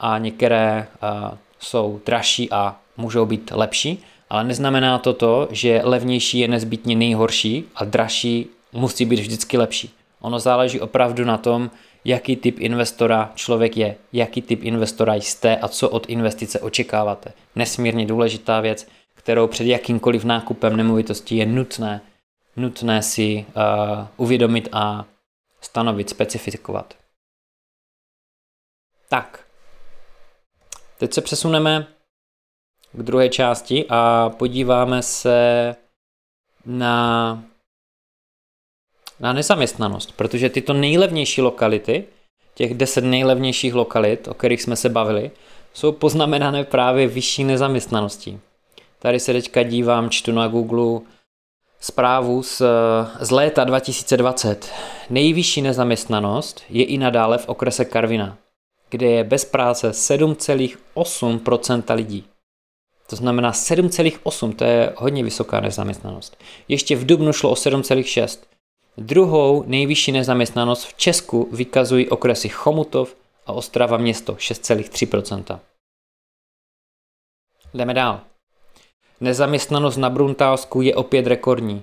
a 0.00 0.18
některé 0.18 0.86
eh, 1.02 1.36
jsou 1.58 2.00
dražší 2.06 2.50
a 2.50 2.76
můžou 2.96 3.26
být 3.26 3.50
lepší, 3.54 4.04
ale 4.30 4.44
neznamená 4.44 4.98
to 4.98 5.12
to, 5.12 5.48
že 5.50 5.80
levnější 5.84 6.38
je 6.38 6.48
nezbytně 6.48 6.96
nejhorší 6.96 7.64
a 7.74 7.84
dražší 7.84 8.46
musí 8.72 9.04
být 9.04 9.20
vždycky 9.20 9.58
lepší. 9.58 9.90
Ono 10.20 10.38
záleží 10.38 10.80
opravdu 10.80 11.24
na 11.24 11.38
tom, 11.38 11.70
jaký 12.04 12.36
typ 12.36 12.60
investora 12.60 13.32
člověk 13.34 13.76
je, 13.76 13.96
jaký 14.12 14.42
typ 14.42 14.62
investora 14.62 15.14
jste 15.14 15.56
a 15.56 15.68
co 15.68 15.88
od 15.88 16.06
investice 16.08 16.60
očekáváte. 16.60 17.32
Nesmírně 17.56 18.06
důležitá 18.06 18.60
věc, 18.60 18.86
kterou 19.14 19.46
před 19.46 19.66
jakýmkoliv 19.66 20.24
nákupem 20.24 20.76
nemovitosti 20.76 21.36
je 21.36 21.46
nutné 21.46 22.00
nutné 22.58 23.02
si 23.02 23.46
uh, 23.48 24.06
uvědomit 24.16 24.68
a 24.72 25.04
stanovit, 25.60 26.10
specifikovat. 26.10 26.94
Tak, 29.08 29.46
teď 30.98 31.12
se 31.12 31.20
přesuneme 31.20 31.86
k 32.92 33.02
druhé 33.02 33.28
části 33.28 33.86
a 33.88 34.30
podíváme 34.30 35.02
se 35.02 35.76
na, 36.66 37.44
na 39.20 39.32
nezaměstnanost, 39.32 40.16
protože 40.16 40.50
tyto 40.50 40.72
nejlevnější 40.72 41.42
lokality, 41.42 42.04
těch 42.54 42.74
10 42.74 43.04
nejlevnějších 43.04 43.74
lokalit, 43.74 44.28
o 44.28 44.34
kterých 44.34 44.62
jsme 44.62 44.76
se 44.76 44.88
bavili, 44.88 45.30
jsou 45.72 45.92
poznamenané 45.92 46.64
právě 46.64 47.06
vyšší 47.06 47.44
nezaměstnaností. 47.44 48.40
Tady 48.98 49.20
se 49.20 49.32
teďka 49.32 49.62
dívám, 49.62 50.10
čtu 50.10 50.32
na 50.32 50.48
Google 50.48 51.00
zprávu 51.80 52.42
z, 52.42 52.62
z 53.20 53.30
léta 53.30 53.64
2020. 53.64 54.72
Nejvyšší 55.10 55.62
nezaměstnanost 55.62 56.62
je 56.68 56.84
i 56.84 56.98
nadále 56.98 57.38
v 57.38 57.48
okrese 57.48 57.84
Karvina, 57.84 58.38
kde 58.90 59.06
je 59.06 59.24
bez 59.24 59.44
práce 59.44 59.90
7,8% 59.90 61.94
lidí. 61.94 62.24
To 63.06 63.16
znamená 63.16 63.52
7,8, 63.52 64.54
to 64.54 64.64
je 64.64 64.92
hodně 64.96 65.24
vysoká 65.24 65.60
nezaměstnanost. 65.60 66.36
Ještě 66.68 66.96
v 66.96 67.06
Dubnu 67.06 67.32
šlo 67.32 67.50
o 67.50 67.54
7,6. 67.54 68.38
Druhou 68.96 69.64
nejvyšší 69.66 70.12
nezaměstnanost 70.12 70.84
v 70.84 70.94
Česku 70.94 71.48
vykazují 71.52 72.08
okresy 72.08 72.48
Chomutov 72.48 73.16
a 73.46 73.52
Ostrava 73.52 73.96
město 73.96 74.34
6,3%. 74.34 75.58
Jdeme 77.74 77.94
dál. 77.94 78.27
Nezaměstnanost 79.20 79.96
na 79.96 80.10
Bruntálsku 80.10 80.82
je 80.82 80.94
opět 80.94 81.26
rekordní. 81.26 81.82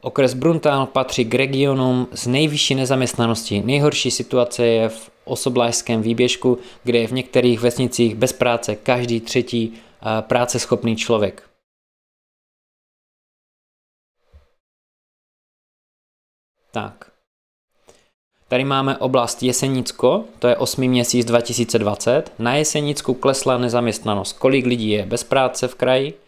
Okres 0.00 0.34
Bruntál 0.34 0.86
patří 0.86 1.24
k 1.24 1.34
regionům 1.34 2.08
s 2.12 2.26
nejvyšší 2.26 2.74
nezaměstnaností. 2.74 3.60
Nejhorší 3.60 4.10
situace 4.10 4.66
je 4.66 4.88
v 4.88 5.10
osoblářském 5.24 6.02
výběžku, 6.02 6.58
kde 6.84 6.98
je 6.98 7.06
v 7.06 7.12
některých 7.12 7.60
vesnicích 7.60 8.14
bez 8.14 8.32
práce 8.32 8.76
každý 8.76 9.20
třetí 9.20 9.72
eh, 9.72 10.22
práceschopný 10.22 10.96
člověk. 10.96 11.42
Tak. 16.70 17.10
Tady 18.48 18.64
máme 18.64 18.98
oblast 18.98 19.42
Jesenicko, 19.42 20.24
to 20.38 20.48
je 20.48 20.56
8. 20.56 20.82
měsíc 20.82 21.26
2020. 21.26 22.32
Na 22.38 22.54
Jesenicku 22.54 23.14
klesla 23.14 23.58
nezaměstnanost. 23.58 24.32
Kolik 24.32 24.66
lidí 24.66 24.90
je 24.90 25.06
bez 25.06 25.24
práce 25.24 25.68
v 25.68 25.74
kraji? 25.74 26.21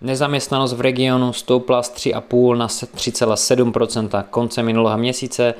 Nezaměstnanost 0.00 0.72
v 0.72 0.80
regionu 0.80 1.32
stoupla 1.32 1.82
z 1.82 1.94
3,5 1.94 2.56
na 2.56 2.66
3,7 2.66 4.24
koncem 4.30 4.66
minulého 4.66 4.98
měsíce. 4.98 5.54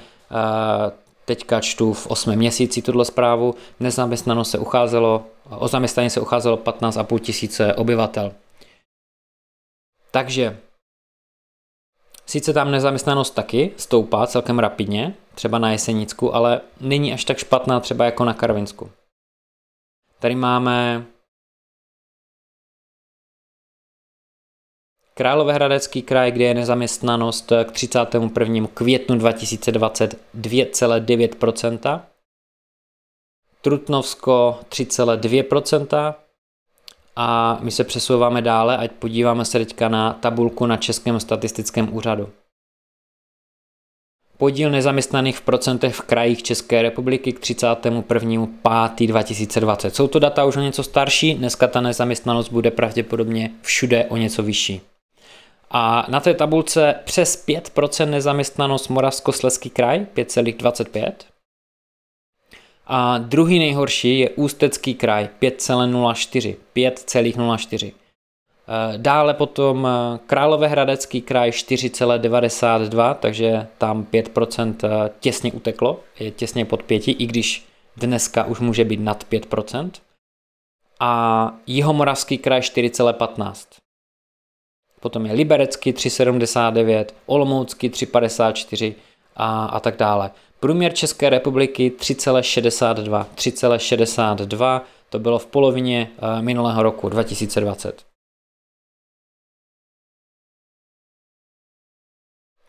Teďka 1.24 1.60
čtu 1.60 1.92
v 1.92 2.06
8 2.06 2.36
měsíci 2.36 2.82
tuto 2.82 3.04
zprávu. 3.04 3.54
Nezaměstnanost 3.80 4.50
se 4.50 4.58
ucházelo, 4.58 5.24
o 5.58 5.68
zaměstnání 5.68 6.10
se 6.10 6.20
ucházelo 6.20 6.56
15,5 6.56 7.18
tisíce 7.18 7.74
obyvatel. 7.74 8.32
Takže 10.10 10.58
Sice 12.30 12.52
tam 12.52 12.70
nezaměstnanost 12.70 13.30
taky 13.30 13.72
stoupá 13.76 14.26
celkem 14.26 14.58
rapidně, 14.58 15.14
třeba 15.34 15.58
na 15.58 15.72
Jesenicku, 15.72 16.34
ale 16.34 16.60
není 16.80 17.12
až 17.12 17.24
tak 17.24 17.38
špatná 17.38 17.80
třeba 17.80 18.04
jako 18.04 18.24
na 18.24 18.34
Karvinsku. 18.34 18.90
Tady 20.18 20.34
máme 20.34 21.04
Královéhradecký 25.20 26.02
kraj, 26.02 26.32
kde 26.32 26.44
je 26.44 26.54
nezaměstnanost 26.54 27.52
k 27.64 27.72
31. 27.72 28.68
květnu 28.74 29.18
2020 29.18 30.20
2,9%, 30.40 32.00
Trutnovsko 33.62 34.58
3,2% 34.68 36.14
A 37.16 37.58
my 37.60 37.70
se 37.70 37.84
přesouváme 37.84 38.42
dále, 38.42 38.76
ať 38.76 38.92
podíváme 38.92 39.44
se 39.44 39.58
teďka 39.58 39.88
na 39.88 40.12
tabulku 40.12 40.66
na 40.66 40.76
Českém 40.76 41.20
statistickém 41.20 41.94
úřadu. 41.94 42.28
Podíl 44.36 44.70
nezaměstnaných 44.70 45.38
v 45.38 45.42
procentech 45.42 45.94
v 45.94 46.00
krajích 46.00 46.42
České 46.42 46.82
republiky 46.82 47.32
k 47.32 47.40
31.5.2020. 47.40 49.90
Jsou 49.90 50.08
to 50.08 50.18
data 50.18 50.44
už 50.44 50.56
o 50.56 50.60
něco 50.60 50.82
starší, 50.82 51.34
dneska 51.34 51.68
ta 51.68 51.80
nezaměstnanost 51.80 52.48
bude 52.48 52.70
pravděpodobně 52.70 53.50
všude 53.62 54.04
o 54.04 54.16
něco 54.16 54.42
vyšší. 54.42 54.89
A 55.70 56.06
na 56.08 56.20
té 56.20 56.34
tabulce 56.34 56.94
přes 57.04 57.46
5% 57.46 58.10
nezaměstnanost 58.10 58.88
Moravskosleský 58.88 59.70
kraj, 59.70 60.06
5,25. 60.14 61.12
A 62.86 63.18
druhý 63.18 63.58
nejhorší 63.58 64.18
je 64.18 64.30
Ústecký 64.30 64.94
kraj, 64.94 65.28
5,04. 65.40 66.56
5,04. 66.76 67.92
Eh, 68.70 68.98
dále 68.98 69.34
potom 69.34 69.86
eh, 69.86 70.18
Královéhradecký 70.26 71.22
kraj 71.22 71.50
4,92, 71.50 73.14
takže 73.14 73.66
tam 73.78 74.04
5% 74.04 74.74
eh, 74.84 75.10
těsně 75.20 75.52
uteklo, 75.52 76.00
je 76.18 76.30
těsně 76.30 76.64
pod 76.64 76.82
5, 76.82 77.08
i 77.08 77.26
když 77.26 77.66
dneska 77.96 78.44
už 78.44 78.60
může 78.60 78.84
být 78.84 79.00
nad 79.00 79.26
5%. 79.30 79.90
A 81.00 81.54
Jihomoravský 81.66 82.38
kraj 82.38 82.60
4,15. 82.60 83.79
Potom 85.00 85.26
je 85.26 85.32
Liberecký 85.32 85.92
3,79, 85.92 87.04
Olomoucký 87.26 87.90
3,54 87.90 88.94
a, 89.36 89.64
a 89.64 89.80
tak 89.80 89.96
dále. 89.96 90.30
Průměr 90.60 90.94
České 90.94 91.30
republiky 91.30 91.92
3,62. 91.98 93.26
3,62 93.34 94.80
to 95.10 95.18
bylo 95.18 95.38
v 95.38 95.46
polovině 95.46 96.10
minulého 96.40 96.82
roku 96.82 97.08
2020. 97.08 98.10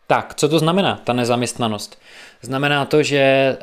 Tak, 0.06 0.34
co 0.34 0.48
to 0.48 0.58
znamená, 0.58 0.96
ta 1.04 1.12
nezaměstnanost? 1.12 1.98
Znamená 2.40 2.84
to, 2.84 3.02
že 3.02 3.18
eh, 3.18 3.58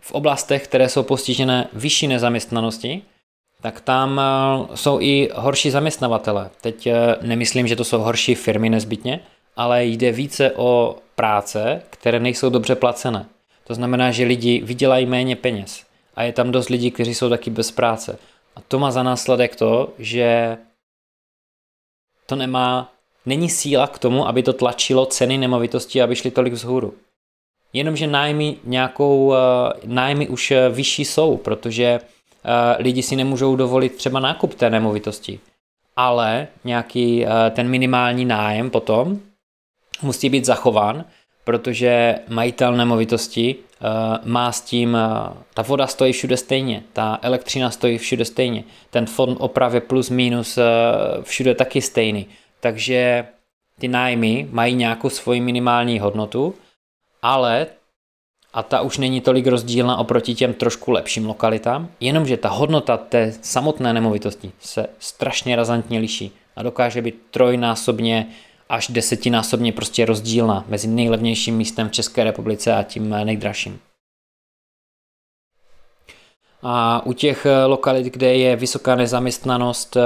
v 0.00 0.12
oblastech, 0.12 0.64
které 0.64 0.88
jsou 0.88 1.02
postižené 1.02 1.68
vyšší 1.72 2.06
nezaměstnanosti, 2.06 3.02
tak 3.62 3.80
tam 3.80 4.20
eh, 4.20 4.76
jsou 4.76 5.00
i 5.00 5.28
horší 5.34 5.70
zaměstnavatele. 5.70 6.50
Teď 6.60 6.86
eh, 6.86 7.16
nemyslím, 7.22 7.66
že 7.68 7.76
to 7.76 7.84
jsou 7.84 7.98
horší 7.98 8.34
firmy 8.34 8.70
nezbytně, 8.70 9.20
ale 9.56 9.84
jde 9.84 10.12
více 10.12 10.52
o 10.52 10.96
práce, 11.14 11.82
které 11.90 12.20
nejsou 12.20 12.50
dobře 12.50 12.74
placené. 12.74 13.26
To 13.66 13.74
znamená, 13.74 14.10
že 14.10 14.24
lidi 14.24 14.60
vydělají 14.64 15.06
méně 15.06 15.36
peněz 15.36 15.84
a 16.14 16.22
je 16.22 16.32
tam 16.32 16.50
dost 16.50 16.68
lidí, 16.68 16.90
kteří 16.90 17.14
jsou 17.14 17.28
taky 17.28 17.50
bez 17.50 17.70
práce. 17.70 18.18
A 18.56 18.60
to 18.68 18.78
má 18.78 18.90
za 18.90 19.02
následek 19.02 19.56
to, 19.56 19.92
že 19.98 20.58
to 22.26 22.36
nemá 22.36 22.92
není 23.26 23.50
síla 23.50 23.86
k 23.86 23.98
tomu, 23.98 24.28
aby 24.28 24.42
to 24.42 24.52
tlačilo 24.52 25.06
ceny 25.06 25.38
nemovitostí, 25.38 26.02
aby 26.02 26.16
šly 26.16 26.30
tolik 26.30 26.52
vzhůru. 26.52 26.94
Jenomže 27.72 28.06
nájmy 28.06 28.56
nějakou, 28.64 29.34
eh, 29.34 29.38
nájmy 29.84 30.28
už 30.28 30.52
vyšší 30.70 31.04
jsou, 31.04 31.36
protože 31.36 32.00
lidi 32.78 33.02
si 33.02 33.16
nemůžou 33.16 33.56
dovolit 33.56 33.96
třeba 33.96 34.20
nákup 34.20 34.54
té 34.54 34.70
nemovitosti. 34.70 35.40
Ale 35.96 36.48
nějaký 36.64 37.26
ten 37.50 37.68
minimální 37.68 38.24
nájem 38.24 38.70
potom 38.70 39.18
musí 40.02 40.28
být 40.30 40.44
zachován, 40.44 41.04
protože 41.44 42.14
majitel 42.28 42.76
nemovitosti 42.76 43.56
má 44.24 44.52
s 44.52 44.60
tím, 44.60 44.98
ta 45.54 45.62
voda 45.62 45.86
stojí 45.86 46.12
všude 46.12 46.36
stejně, 46.36 46.82
ta 46.92 47.18
elektřina 47.22 47.70
stojí 47.70 47.98
všude 47.98 48.24
stejně, 48.24 48.64
ten 48.90 49.06
fond 49.06 49.36
opravy 49.40 49.80
plus 49.80 50.10
minus 50.10 50.58
všude 51.22 51.54
taky 51.54 51.82
stejný 51.82 52.26
takže 52.60 53.26
ty 53.78 53.88
nájmy 53.88 54.48
mají 54.50 54.74
nějakou 54.74 55.10
svoji 55.10 55.40
minimální 55.40 55.98
hodnotu, 55.98 56.54
ale 57.22 57.66
a 58.52 58.62
ta 58.62 58.80
už 58.80 58.98
není 58.98 59.20
tolik 59.20 59.46
rozdílná 59.46 59.96
oproti 59.96 60.34
těm 60.34 60.54
trošku 60.54 60.90
lepším 60.90 61.26
lokalitám, 61.26 61.88
jenomže 62.00 62.36
ta 62.36 62.48
hodnota 62.48 62.96
té 62.96 63.32
samotné 63.42 63.92
nemovitosti 63.92 64.52
se 64.60 64.86
strašně 64.98 65.56
razantně 65.56 65.98
liší 65.98 66.32
a 66.56 66.62
dokáže 66.62 67.02
být 67.02 67.22
trojnásobně 67.30 68.26
až 68.68 68.88
desetinásobně 68.88 69.72
prostě 69.72 70.04
rozdílná 70.04 70.64
mezi 70.68 70.88
nejlevnějším 70.88 71.56
místem 71.56 71.88
v 71.88 71.92
České 71.92 72.24
republice 72.24 72.74
a 72.74 72.82
tím 72.82 73.10
nejdražším. 73.10 73.78
A 76.62 77.06
u 77.06 77.12
těch 77.12 77.46
lokalit, 77.66 78.06
kde 78.06 78.34
je 78.34 78.56
vysoká 78.56 78.94
nezaměstnanost, 78.94 79.96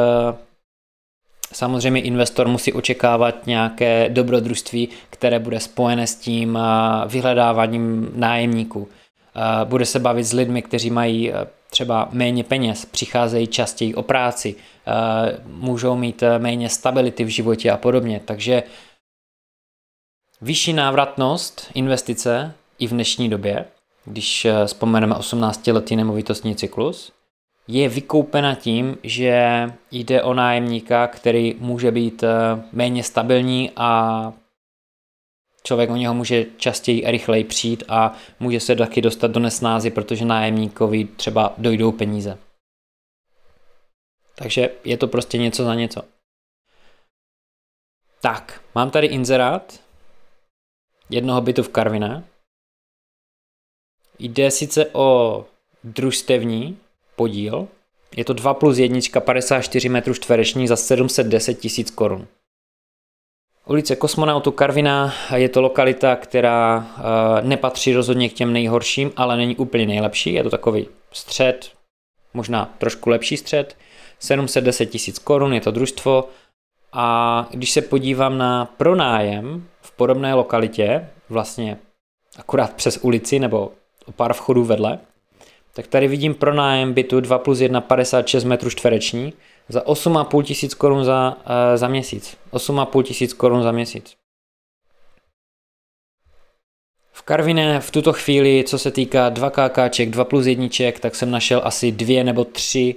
Samozřejmě 1.53 2.01
investor 2.01 2.49
musí 2.49 2.73
očekávat 2.73 3.47
nějaké 3.47 4.09
dobrodružství, 4.09 4.89
které 5.11 5.39
bude 5.39 5.61
spojené 5.61 6.07
s 6.07 6.15
tím 6.15 6.59
vyhledáváním 7.07 8.13
nájemníků. 8.15 8.89
Bude 9.65 9.87
se 9.87 9.99
bavit 9.99 10.25
s 10.25 10.33
lidmi, 10.33 10.63
kteří 10.63 10.91
mají 10.91 11.33
třeba 11.71 12.09
méně 12.13 12.45
peněz, 12.45 12.85
přicházejí 12.85 13.47
častěji 13.47 13.95
o 13.95 14.03
práci, 14.03 14.55
můžou 15.47 15.97
mít 15.97 16.23
méně 16.39 16.69
stability 16.69 17.25
v 17.25 17.29
životě 17.29 17.71
a 17.71 17.77
podobně. 17.77 18.21
Takže 18.25 18.63
vyšší 20.41 20.73
návratnost 20.73 21.71
investice 21.75 22.55
i 22.79 22.87
v 22.87 22.91
dnešní 22.91 23.29
době, 23.29 23.65
když 24.05 24.47
vzpomeneme 24.67 25.15
18-letý 25.15 25.97
nemovitostní 25.97 26.57
cyklus, 26.57 27.13
je 27.69 27.89
vykoupena 27.89 28.55
tím, 28.55 28.99
že 29.03 29.67
jde 29.91 30.23
o 30.23 30.35
nájemníka, 30.35 31.07
který 31.07 31.55
může 31.59 31.91
být 31.91 32.23
eh, 32.23 32.29
méně 32.73 33.05
stabilní 33.05 33.71
a 33.77 34.33
člověk 35.63 35.91
o 35.91 35.97
něho 35.97 36.15
může 36.15 36.45
častěji 36.57 37.07
a 37.07 37.11
rychleji 37.11 37.45
přijít 37.45 37.85
a 37.89 38.13
může 38.41 38.61
se 38.61 38.77
taky 38.77 39.01
dostat 39.01 39.31
do 39.31 39.41
nesnázy, 39.41 39.91
protože 39.91 40.25
nájemníkovi 40.25 41.05
třeba 41.05 41.55
dojdou 41.59 41.93
peníze. 41.93 42.39
Takže 44.35 44.71
je 44.85 44.97
to 44.97 45.09
prostě 45.09 45.39
něco 45.39 45.65
za 45.65 45.75
něco. 45.75 46.03
Tak, 48.21 48.61
mám 48.75 48.91
tady 48.91 49.07
inzerát 49.07 49.81
jednoho 51.11 51.41
bytu 51.41 51.63
v 51.63 51.69
Karviné. 51.69 52.25
Jde 54.19 54.51
sice 54.51 54.87
o 54.87 55.45
družstevní, 55.85 56.79
podíl. 57.23 57.69
Je 58.17 58.25
to 58.25 58.33
2 58.33 58.55
plus 58.55 58.79
1, 58.79 59.01
54 59.21 59.89
metrů 59.89 60.15
čtvereční 60.15 60.69
za 60.69 60.77
710 60.77 61.55
tisíc 61.55 61.91
korun. 61.91 62.27
Ulice 63.67 63.97
Kosmonautu 63.97 64.51
Karvina 64.51 65.15
je 65.35 65.49
to 65.49 65.61
lokalita, 65.61 66.17
která 66.17 66.87
eh, 66.87 67.03
nepatří 67.43 67.95
rozhodně 67.95 68.29
k 68.29 68.33
těm 68.33 68.53
nejhorším, 68.53 69.13
ale 69.17 69.37
není 69.37 69.57
úplně 69.57 69.87
nejlepší. 69.87 70.33
Je 70.35 70.43
to 70.43 70.51
takový 70.51 70.89
střed, 71.13 71.73
možná 72.35 72.75
trošku 72.79 73.11
lepší 73.11 73.37
střed. 73.37 73.77
710 74.19 74.87
tisíc 74.87 75.19
korun 75.19 75.55
je 75.55 75.61
to 75.61 75.71
družstvo. 75.71 76.29
A 76.93 77.07
když 77.51 77.71
se 77.71 77.83
podívám 77.83 78.39
na 78.39 78.65
pronájem 78.65 79.67
v 79.81 79.91
podobné 79.97 80.35
lokalitě, 80.35 81.09
vlastně 81.29 81.79
akurát 82.39 82.73
přes 82.73 82.99
ulici 83.03 83.39
nebo 83.39 83.73
o 84.07 84.13
pár 84.13 84.33
vchodů 84.33 84.65
vedle, 84.65 84.99
tak 85.75 85.87
tady 85.87 86.09
vidím 86.09 86.35
pronájem 86.35 86.93
bytu 86.93 87.21
2 87.21 87.39
plus 87.39 87.61
1 87.61 87.81
56 87.81 88.45
metrů 88.45 88.71
čtvereční 88.71 89.33
za 89.69 89.81
8,5 89.81 90.43
tisíc 90.43 90.75
korun 90.75 91.05
za, 91.05 91.37
uh, 91.37 91.77
za 91.77 91.89
měsíc. 91.89 92.37
8,5 92.53 93.03
tisíc 93.03 93.33
korun 93.33 93.63
za 93.63 93.73
měsíc. 93.73 94.17
V 97.13 97.23
Karviné 97.23 97.81
v 97.81 97.91
tuto 97.91 98.13
chvíli, 98.13 98.65
co 98.67 98.79
se 98.79 98.91
týká 98.91 99.29
2 99.29 99.51
KKček, 99.51 100.11
2 100.11 100.25
plus 100.25 100.47
1, 100.47 100.69
tak 101.01 101.15
jsem 101.15 101.31
našel 101.31 101.61
asi 101.65 101.93
dvě 101.93 102.25
nebo 102.25 102.45
tři 102.45 102.95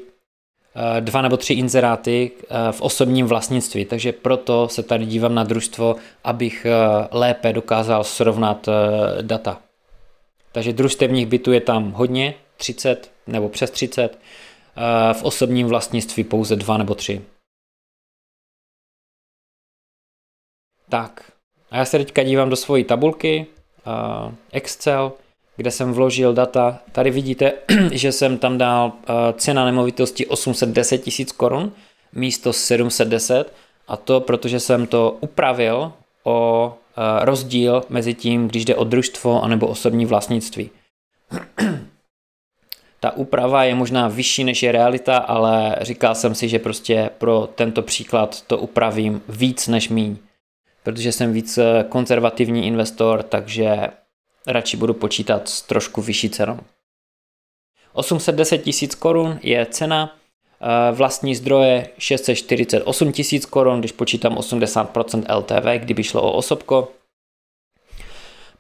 eh, 0.98 1.02
dva 1.02 1.22
nebo 1.22 1.38
tři 1.38 1.54
inzeráty 1.54 2.32
eh, 2.42 2.72
v 2.72 2.82
osobním 2.82 3.26
vlastnictví, 3.26 3.86
takže 3.86 4.12
proto 4.12 4.68
se 4.68 4.84
tady 4.84 5.06
dívám 5.06 5.36
na 5.36 5.44
družstvo, 5.44 5.96
abych 6.24 6.68
lépe 7.12 7.54
dokázal 7.54 8.04
srovnat 8.04 8.70
data. 9.22 9.62
Takže 10.52 10.74
družstevních 10.74 11.26
bytů 11.26 11.52
je 11.52 11.62
tam 11.62 11.92
hodně, 11.92 12.34
30 12.58 13.12
nebo 13.28 13.50
přes 13.50 13.72
30, 13.72 14.20
eh, 14.78 15.14
v 15.14 15.24
osobním 15.24 15.68
vlastnictví 15.68 16.24
pouze 16.24 16.56
dva 16.56 16.78
nebo 16.78 16.96
tři. 16.96 17.22
Tak, 20.90 21.32
a 21.72 21.78
já 21.78 21.86
se 21.86 21.98
teďka 21.98 22.24
dívám 22.24 22.50
do 22.50 22.56
svojí 22.56 22.84
tabulky, 22.84 23.48
uh, 24.28 24.34
Excel, 24.52 25.12
kde 25.56 25.72
jsem 25.72 25.94
vložil 25.94 26.34
data. 26.34 26.80
Tady 26.92 27.12
vidíte, 27.12 27.54
že 27.92 28.12
jsem 28.12 28.38
tam 28.38 28.58
dal 28.58 28.86
uh, 28.86 29.16
cena 29.38 29.66
nemovitosti 29.66 30.26
810 30.26 30.98
tisíc 30.98 31.32
korun 31.32 31.72
místo 32.14 32.54
710 32.54 33.54
a 33.88 33.98
to 33.98 34.22
protože 34.22 34.60
jsem 34.60 34.88
to 34.88 35.18
upravil 35.22 35.94
o 36.24 36.74
rozdíl 37.22 37.84
mezi 37.90 38.14
tím, 38.14 38.48
když 38.48 38.66
jde 38.66 38.76
o 38.76 38.84
družstvo 38.84 39.44
anebo 39.44 39.68
osobní 39.68 40.06
vlastnictví. 40.06 40.70
Ta 43.06 43.12
úprava 43.12 43.64
je 43.64 43.76
možná 43.76 44.08
vyšší 44.08 44.44
než 44.44 44.64
je 44.64 44.72
realita, 44.72 45.18
ale 45.18 45.76
říkal 45.82 46.16
jsem 46.16 46.36
si, 46.36 46.50
že 46.50 46.60
prostě 46.60 47.10
pro 47.18 47.50
tento 47.56 47.82
příklad 47.82 48.42
to 48.42 48.58
upravím 48.58 49.22
víc 49.30 49.68
než 49.68 49.90
míň. 49.90 50.18
Protože 50.84 51.12
jsem 51.12 51.34
víc 51.34 51.60
konzervativní 51.90 52.68
investor, 52.68 53.24
takže 53.24 53.88
radši 54.48 54.78
budu 54.78 54.94
počítat 54.94 55.50
s 55.50 55.62
trošku 55.62 56.02
vyšší 56.02 56.30
cenou. 56.30 56.60
810 57.94 58.58
tisíc 58.58 58.96
korun 58.96 59.40
je 59.44 59.66
cena, 59.66 60.16
eh, 60.62 60.92
vlastní 60.92 61.36
zdroje 61.36 61.88
648 61.98 63.12
tisíc 63.12 63.46
korun, 63.46 63.80
když 63.80 63.92
počítám 63.92 64.38
80% 64.38 65.26
LTV, 65.30 65.80
kdyby 65.80 66.04
šlo 66.04 66.22
o 66.22 66.32
osobko. 66.32 66.92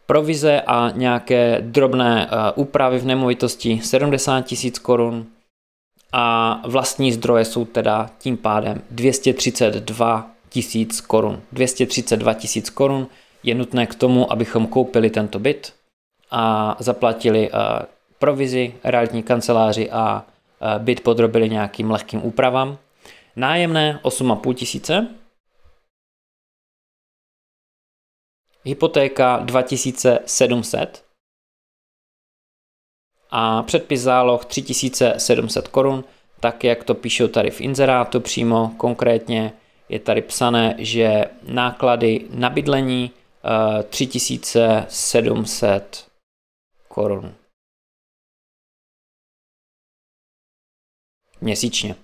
Provize 0.06 0.62
a 0.62 0.91
nějaké 0.96 1.58
drobné 1.62 2.28
eh, 2.28 2.52
úpravy 2.56 3.00
v 3.00 3.06
nemovitosti 3.06 3.82
70 3.84 4.41
tisíc 4.41 4.80
korun 4.80 5.26
a 6.12 6.62
vlastní 6.68 7.12
zdroje 7.12 7.46
jsou 7.46 7.65
teda 7.65 8.10
tím 8.20 8.38
pádem 8.38 8.82
232 8.91 10.32
tisíc 10.50 11.02
korun. 11.02 11.41
232 11.52 12.34
tisíc 12.34 12.70
korun 12.70 13.08
je 13.44 13.56
nutné 13.56 13.86
k 13.86 13.96
tomu, 13.96 14.32
abychom 14.32 14.68
koupili 14.68 15.10
tento 15.10 15.39
byt 15.39 15.74
a 16.32 16.76
zaplatili 16.80 17.50
eh, 17.54 17.86
provizi 18.20 18.74
realitní 18.84 19.24
kanceláři 19.24 19.91
a 19.91 20.26
e, 20.62 20.80
byt 20.80 21.00
podrobili 21.00 21.50
nějakým 21.50 21.91
lehkým 21.91 22.26
úpravám. 22.26 22.78
Nájemné 23.36 24.00
8,5 24.04 24.54
tisíce. 24.54 25.08
Hypotéka 28.65 29.38
2700 29.38 31.06
a 33.30 33.63
předpis 33.63 34.01
záloh 34.01 34.45
3700 34.45 35.67
korun, 35.67 36.04
tak 36.39 36.63
jak 36.63 36.84
to 36.84 36.95
píšou 36.95 37.28
tady 37.28 37.51
v 37.51 37.62
inzerátu 37.62 38.21
přímo, 38.21 38.71
konkrétně 38.78 39.54
je 39.89 39.99
tady 39.99 40.21
psané, 40.21 40.75
že 40.78 41.25
náklady 41.43 42.28
na 42.30 42.49
bydlení 42.49 43.12
3700 43.89 45.73
e, 45.73 45.89
korun. 46.88 47.36
měsíčně. 51.41 51.95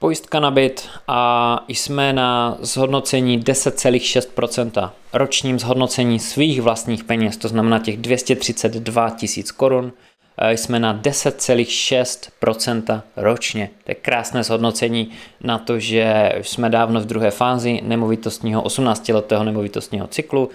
Pojistka 0.00 0.40
na 0.40 0.50
byt 0.50 0.88
a 1.08 1.64
jsme 1.68 2.12
na 2.12 2.58
zhodnocení 2.60 3.40
10,6%. 3.40 4.90
Ročním 5.12 5.58
zhodnocení 5.58 6.18
svých 6.18 6.62
vlastních 6.62 7.04
peněz, 7.04 7.36
to 7.36 7.48
znamená 7.48 7.78
těch 7.78 7.96
232 7.96 9.10
tisíc 9.10 9.52
korun, 9.52 9.92
jsme 10.50 10.78
na 10.78 11.02
10,6% 11.02 13.02
ročně. 13.16 13.70
To 13.84 13.90
je 13.90 13.94
krásné 13.94 14.44
zhodnocení 14.44 15.10
na 15.40 15.58
to, 15.58 15.78
že 15.78 16.32
jsme 16.42 16.70
dávno 16.70 17.00
v 17.00 17.06
druhé 17.06 17.30
fázi 17.30 17.80
nemovitostního 17.82 18.62
18-letého 18.62 19.44
nemovitostního 19.44 20.06
cyklu, 20.06 20.50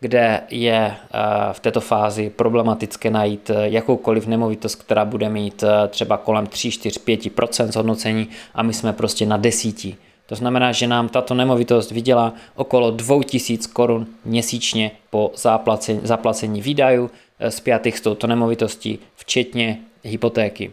kde 0.00 0.42
je 0.50 0.76
eh, 0.76 1.18
v 1.52 1.60
této 1.60 1.80
fázi 1.80 2.30
problematické 2.30 3.10
najít 3.10 3.50
eh, 3.50 3.68
jakoukoliv 3.68 4.26
nemovitost, 4.26 4.74
která 4.74 5.04
bude 5.04 5.28
mít 5.28 5.62
eh, 5.62 5.88
třeba 5.88 6.16
kolem 6.16 6.46
3, 6.46 6.70
4, 6.70 7.00
5% 7.00 7.66
zhodnocení 7.72 8.28
a 8.54 8.62
my 8.62 8.74
jsme 8.74 8.92
prostě 8.92 9.26
na 9.26 9.36
desíti. 9.36 9.96
To 10.26 10.34
znamená, 10.34 10.72
že 10.72 10.86
nám 10.86 11.08
tato 11.08 11.34
nemovitost 11.34 11.90
vydělá 11.90 12.32
okolo 12.54 12.90
2000 12.90 13.70
korun 13.72 14.06
měsíčně 14.24 14.90
po 15.10 15.32
zaplacení, 15.36 16.00
zaplacení 16.02 16.62
výdajů 16.62 17.10
spjatých 17.48 17.98
s 17.98 18.00
touto 18.00 18.26
nemovitostí, 18.26 18.98
včetně 19.16 19.78
hypotéky. 20.04 20.72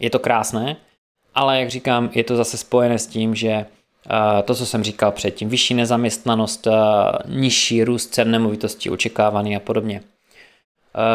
Je 0.00 0.10
to 0.10 0.18
krásné, 0.18 0.76
ale 1.34 1.60
jak 1.60 1.70
říkám, 1.70 2.10
je 2.14 2.24
to 2.24 2.36
zase 2.36 2.56
spojené 2.56 2.98
s 2.98 3.06
tím, 3.06 3.34
že 3.34 3.66
to, 4.44 4.54
co 4.54 4.66
jsem 4.66 4.84
říkal 4.84 5.12
předtím, 5.12 5.48
vyšší 5.48 5.74
nezaměstnanost, 5.74 6.68
nižší 7.28 7.84
růst 7.84 8.06
cen 8.06 8.30
nemovitostí 8.30 8.90
očekávaný 8.90 9.56
a 9.56 9.60
podobně. 9.60 10.02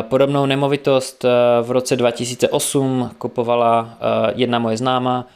Podobnou 0.02 0.46
nemovitost 0.46 1.26
v 1.62 1.72
roce 1.72 1.96
2008 1.96 3.12
kupovala 3.18 3.98
jedna 4.36 4.60
moje 4.60 4.78
známa 4.78 5.28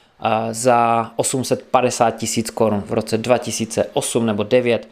za 0.52 1.12
850 1.16 2.12
tisíc 2.12 2.50
korun. 2.50 2.84
V 2.86 2.94
roce 2.94 3.18
2008 3.18 4.26
nebo 4.26 4.44
9 4.44 4.88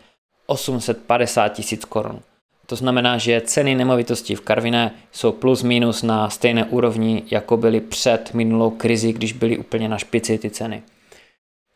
850 0.45 1.47
tisíc 1.47 1.85
korun. 1.85 2.19
To 2.65 2.75
znamená, 2.75 3.17
že 3.17 3.41
ceny 3.41 3.75
nemovitostí 3.75 4.35
v 4.35 4.41
Karviné 4.41 4.91
jsou 5.11 5.31
plus 5.31 5.63
minus 5.63 6.03
na 6.03 6.29
stejné 6.29 6.65
úrovni, 6.65 7.23
jako 7.31 7.57
byly 7.57 7.81
před 7.81 8.33
minulou 8.33 8.69
krizi, 8.69 9.13
když 9.13 9.33
byly 9.33 9.57
úplně 9.57 9.89
na 9.89 9.97
špici 9.97 10.37
ty 10.37 10.49
ceny. 10.49 10.83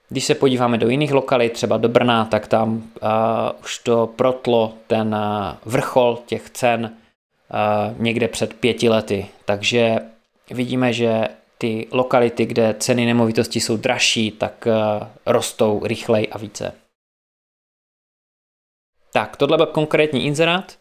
Když 0.09 0.25
se 0.25 0.35
podíváme 0.35 0.77
do 0.77 0.89
jiných 0.89 1.11
lokalit, 1.11 1.53
třeba 1.53 1.77
do 1.77 1.89
Brna, 1.89 2.25
tak 2.25 2.47
tam 2.47 2.75
uh, 2.75 2.81
už 3.63 3.77
to 3.79 4.07
protlo 4.07 4.73
ten 4.87 5.15
uh, 5.15 5.71
vrchol 5.71 6.19
těch 6.25 6.49
cen 6.49 6.83
uh, 6.83 8.01
někde 8.01 8.27
před 8.27 8.53
pěti 8.53 8.89
lety. 8.89 9.27
Takže 9.45 9.95
vidíme, 10.51 10.93
že 10.93 11.27
ty 11.57 11.87
lokality, 11.91 12.45
kde 12.45 12.73
ceny 12.79 13.05
nemovitosti 13.05 13.59
jsou 13.59 13.77
dražší, 13.77 14.31
tak 14.31 14.67
uh, 14.67 15.07
rostou 15.25 15.81
rychleji 15.83 16.27
a 16.27 16.37
více. 16.37 16.73
Tak, 19.13 19.37
tohle 19.37 19.57
byl 19.57 19.65
konkrétní 19.65 20.25
inzerát. 20.25 20.77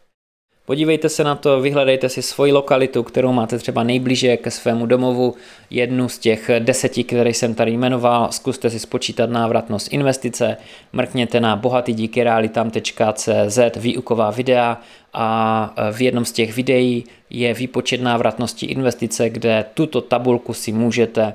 Podívejte 0.66 1.08
se 1.08 1.24
na 1.24 1.34
to, 1.34 1.60
vyhledejte 1.60 2.08
si 2.08 2.22
svoji 2.22 2.52
lokalitu, 2.52 3.02
kterou 3.02 3.32
máte 3.32 3.58
třeba 3.58 3.82
nejblíže 3.82 4.36
ke 4.36 4.50
svému 4.50 4.86
domovu, 4.86 5.34
jednu 5.70 6.08
z 6.08 6.18
těch 6.18 6.50
deseti, 6.58 7.04
které 7.04 7.30
jsem 7.30 7.54
tady 7.54 7.72
jmenoval, 7.72 8.32
zkuste 8.32 8.70
si 8.70 8.78
spočítat 8.78 9.30
návratnost 9.30 9.92
investice, 9.92 10.56
mrkněte 10.92 11.40
na 11.40 11.56
bohatydíkyrealitam.cz 11.56 13.58
výuková 13.76 14.30
videa 14.30 14.80
a 15.12 15.74
v 15.92 16.02
jednom 16.02 16.24
z 16.24 16.32
těch 16.32 16.56
videí 16.56 17.04
je 17.30 17.54
výpočet 17.54 18.00
návratnosti 18.00 18.66
investice, 18.66 19.30
kde 19.30 19.64
tuto 19.74 20.00
tabulku 20.00 20.54
si 20.54 20.72
můžete 20.72 21.34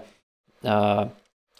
uh, 0.64 0.72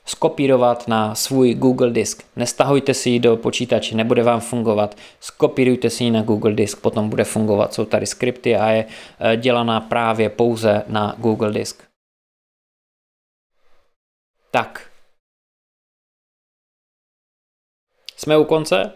skopírovat 0.06 0.88
na 0.88 1.16
svůj 1.16 1.54
Google 1.54 1.92
disk. 1.92 2.24
Nestahujte 2.36 2.94
si 2.94 3.10
ji 3.10 3.20
do 3.20 3.38
počítače, 3.38 3.96
nebude 3.96 4.24
vám 4.24 4.40
fungovat. 4.40 4.96
Skopírujte 5.20 5.90
si 5.90 6.04
ji 6.04 6.12
na 6.12 6.22
Google 6.22 6.54
disk, 6.54 6.82
potom 6.82 7.10
bude 7.10 7.24
fungovat. 7.24 7.74
Jsou 7.74 7.86
tady 7.86 8.06
skripty 8.06 8.56
a 8.56 8.70
je 8.70 8.86
eh, 9.20 9.38
dělaná 9.38 9.80
právě 9.80 10.30
pouze 10.30 10.84
na 10.88 11.16
Google 11.18 11.52
disk. 11.52 11.84
Tak. 14.52 14.92
Jsme 18.18 18.38
u 18.38 18.44
konce? 18.44 18.92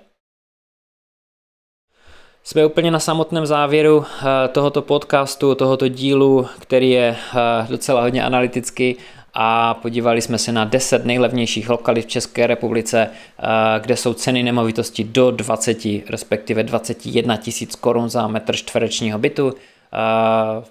Jsme 2.43 2.65
úplně 2.65 2.91
na 2.91 2.99
samotném 2.99 3.45
závěru 3.45 4.05
eh, 4.05 4.47
tohoto 4.47 4.81
podcastu, 4.81 5.55
tohoto 5.55 5.87
dílu, 5.87 6.47
který 6.59 6.89
je 6.89 7.15
eh, 7.17 7.67
docela 7.69 8.01
hodně 8.01 8.23
analytický 8.23 8.97
a 9.37 9.73
podívali 9.73 10.21
jsme 10.21 10.37
se 10.37 10.51
na 10.51 10.65
10 10.65 11.05
nejlevnějších 11.05 11.69
lokalit 11.69 12.05
v 12.05 12.09
České 12.09 12.47
republice, 12.47 13.09
eh, 13.09 13.43
kde 13.79 13.97
jsou 13.97 14.13
ceny 14.13 14.43
nemovitosti 14.43 15.03
do 15.03 15.31
20, 15.31 16.03
respektive 16.09 16.63
21 16.63 17.37
tisíc 17.37 17.75
korun 17.75 18.09
za 18.09 18.27
metr 18.27 18.55
čtverečního 18.55 19.19
bytu. 19.19 19.53
Eh, 19.53 20.65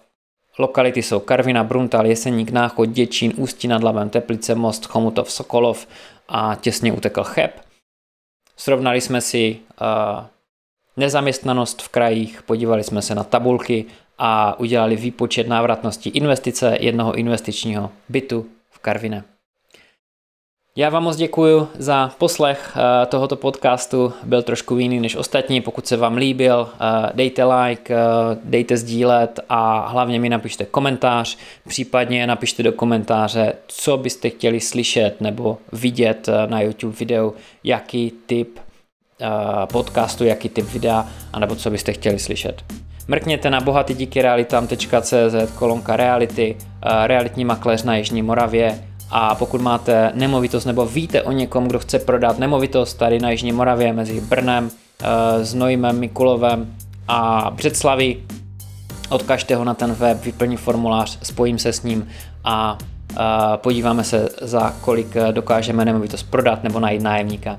lokality 0.59 1.03
jsou 1.03 1.21
Karvina, 1.21 1.65
Bruntal, 1.65 2.07
Jeseník, 2.07 2.51
Náchod, 2.51 2.89
Děčín, 2.89 3.33
Ústí 3.37 3.69
nad 3.69 3.83
Labem, 3.83 4.11
Teplice, 4.11 4.55
Most, 4.55 4.87
Chomutov, 4.87 5.33
Sokolov 5.33 5.87
a 6.29 6.55
těsně 6.61 6.93
utekl 6.93 7.25
Cheb. 7.25 7.61
Srovnali 8.57 9.01
jsme 9.01 9.21
si 9.21 9.57
eh, 9.81 10.27
nezaměstnanost 10.97 11.83
v 11.83 11.89
krajích, 11.89 12.43
podívali 12.43 12.85
jsme 12.85 13.03
se 13.03 13.15
na 13.15 13.25
tabulky 13.25 13.85
a 14.19 14.61
udělali 14.61 14.97
výpočet 14.97 15.49
návratnosti 15.49 16.11
investice 16.11 16.77
jednoho 16.81 17.15
investičního 17.15 17.91
bytu 18.09 18.47
v 18.71 18.79
Karvine. 18.79 19.25
Já 20.77 20.91
vám 20.91 21.03
moc 21.03 21.17
děkuji 21.17 21.69
za 21.79 22.13
poslech 22.19 22.77
eh, 22.77 23.07
tohoto 23.07 23.37
podcastu. 23.37 24.13
Byl 24.23 24.43
trošku 24.43 24.79
jiný 24.79 25.01
než 25.01 25.17
ostatní. 25.17 25.61
Pokud 25.61 25.87
se 25.87 25.97
vám 25.97 26.17
líbil, 26.17 26.69
eh, 26.75 27.11
dejte 27.15 27.45
like, 27.45 27.95
eh, 27.95 27.99
dejte 28.45 28.77
sdílet 28.77 29.41
a 29.49 29.89
hlavně 29.89 30.21
mi 30.21 30.29
napište 30.29 30.65
komentář. 30.65 31.39
Případně 31.69 32.27
napište 32.27 32.63
do 32.63 32.73
komentáře, 32.73 33.53
co 33.67 33.97
byste 33.97 34.31
chtěli 34.31 34.61
slyšet 34.61 35.21
nebo 35.21 35.59
vidět 35.73 36.29
na 36.47 36.61
YouTube 36.61 36.97
videu, 36.97 37.35
jaký 37.65 38.13
typ 38.27 38.59
podcastu, 39.73 40.25
jaký 40.25 40.49
typ 40.49 40.73
videa, 40.73 41.09
anebo 41.33 41.57
co 41.57 41.71
byste 41.71 41.93
chtěli 41.93 42.19
slyšet. 42.19 42.65
Mrkněte 43.09 43.51
na 43.51 43.61
bohatydíkyrealitam.cz 43.61 45.53
kolonka 45.55 45.97
reality, 45.97 46.57
eh, 46.59 47.07
realitní 47.07 47.45
makléř 47.45 47.83
na 47.83 47.97
Jižní 47.97 48.23
Moravě 48.23 48.85
a 49.11 49.35
pokud 49.35 49.61
máte 49.61 50.13
nemovitost 50.15 50.65
nebo 50.65 50.87
víte 50.87 51.23
o 51.23 51.33
někom, 51.33 51.69
kdo 51.69 51.79
chce 51.79 51.99
prodat 51.99 52.39
nemovitost 52.39 52.95
tady 52.95 53.19
na 53.19 53.31
Jižní 53.31 53.53
Moravě 53.53 53.93
mezi 53.93 54.21
Brnem, 54.21 54.71
eh, 55.03 55.45
Znojmem, 55.45 55.99
Mikulovem, 55.99 56.75
a 57.09 57.51
Břeclavi. 57.51 58.17
Odkažte 59.09 59.57
ho 59.57 59.65
na 59.65 59.75
ten 59.75 59.93
web, 59.93 60.25
vyplní 60.25 60.57
formulář, 60.57 61.19
spojím 61.23 61.59
se 61.59 61.73
s 61.73 61.83
ním 61.83 62.09
a 62.45 62.79
podíváme 63.57 64.05
se, 64.05 64.29
za 64.43 64.75
kolik 64.81 65.15
dokážeme 65.31 65.85
nemovitost 65.85 66.23
prodat 66.23 66.65
nebo 66.65 66.81
najít 66.81 67.03
nájemníka. 67.03 67.57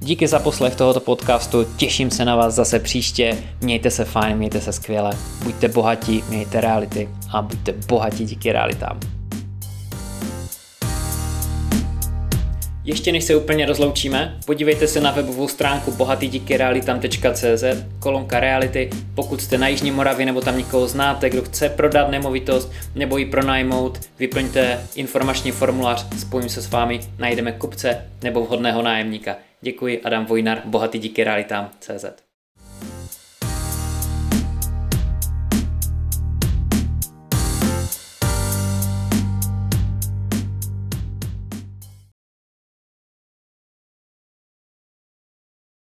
Díky 0.00 0.28
za 0.28 0.38
poslech 0.38 0.76
tohoto 0.76 1.00
podcastu, 1.00 1.66
těším 1.76 2.10
se 2.10 2.24
na 2.24 2.36
vás 2.36 2.54
zase 2.54 2.78
příště, 2.78 3.38
mějte 3.60 3.90
se 3.90 4.04
fajn, 4.04 4.36
mějte 4.36 4.60
se 4.60 4.72
skvěle, 4.72 5.12
buďte 5.44 5.68
bohatí, 5.68 6.24
mějte 6.28 6.60
reality 6.60 7.08
a 7.32 7.42
buďte 7.42 7.72
bohatí 7.72 8.24
díky 8.24 8.52
realitám. 8.52 9.00
Ještě 12.84 13.12
než 13.12 13.24
se 13.24 13.36
úplně 13.36 13.66
rozloučíme, 13.66 14.38
podívejte 14.46 14.86
se 14.86 15.00
na 15.00 15.10
webovou 15.10 15.48
stránku 15.48 15.92
bohatydíkyrealitam.cz, 15.92 17.64
kolonka 17.98 18.40
reality, 18.40 18.90
pokud 19.14 19.42
jste 19.42 19.58
na 19.58 19.68
Jižní 19.68 19.90
Moravě 19.90 20.26
nebo 20.26 20.40
tam 20.40 20.58
někoho 20.58 20.88
znáte, 20.88 21.30
kdo 21.30 21.42
chce 21.42 21.68
prodat 21.68 22.10
nemovitost 22.10 22.72
nebo 22.94 23.18
ji 23.18 23.26
pronajmout, 23.26 24.00
vyplňte 24.18 24.80
informační 24.94 25.50
formulář, 25.50 26.06
spojím 26.18 26.48
se 26.48 26.62
s 26.62 26.70
vámi, 26.70 27.00
najdeme 27.18 27.52
kupce 27.52 28.04
nebo 28.22 28.44
vhodného 28.44 28.82
nájemníka. 28.82 29.45
Děkuji, 29.66 30.02
Adam 30.02 30.24
Vojnar, 30.26 30.62
bohatý 30.64 30.98
díky 30.98 31.24
realitám.cz. 31.24 32.25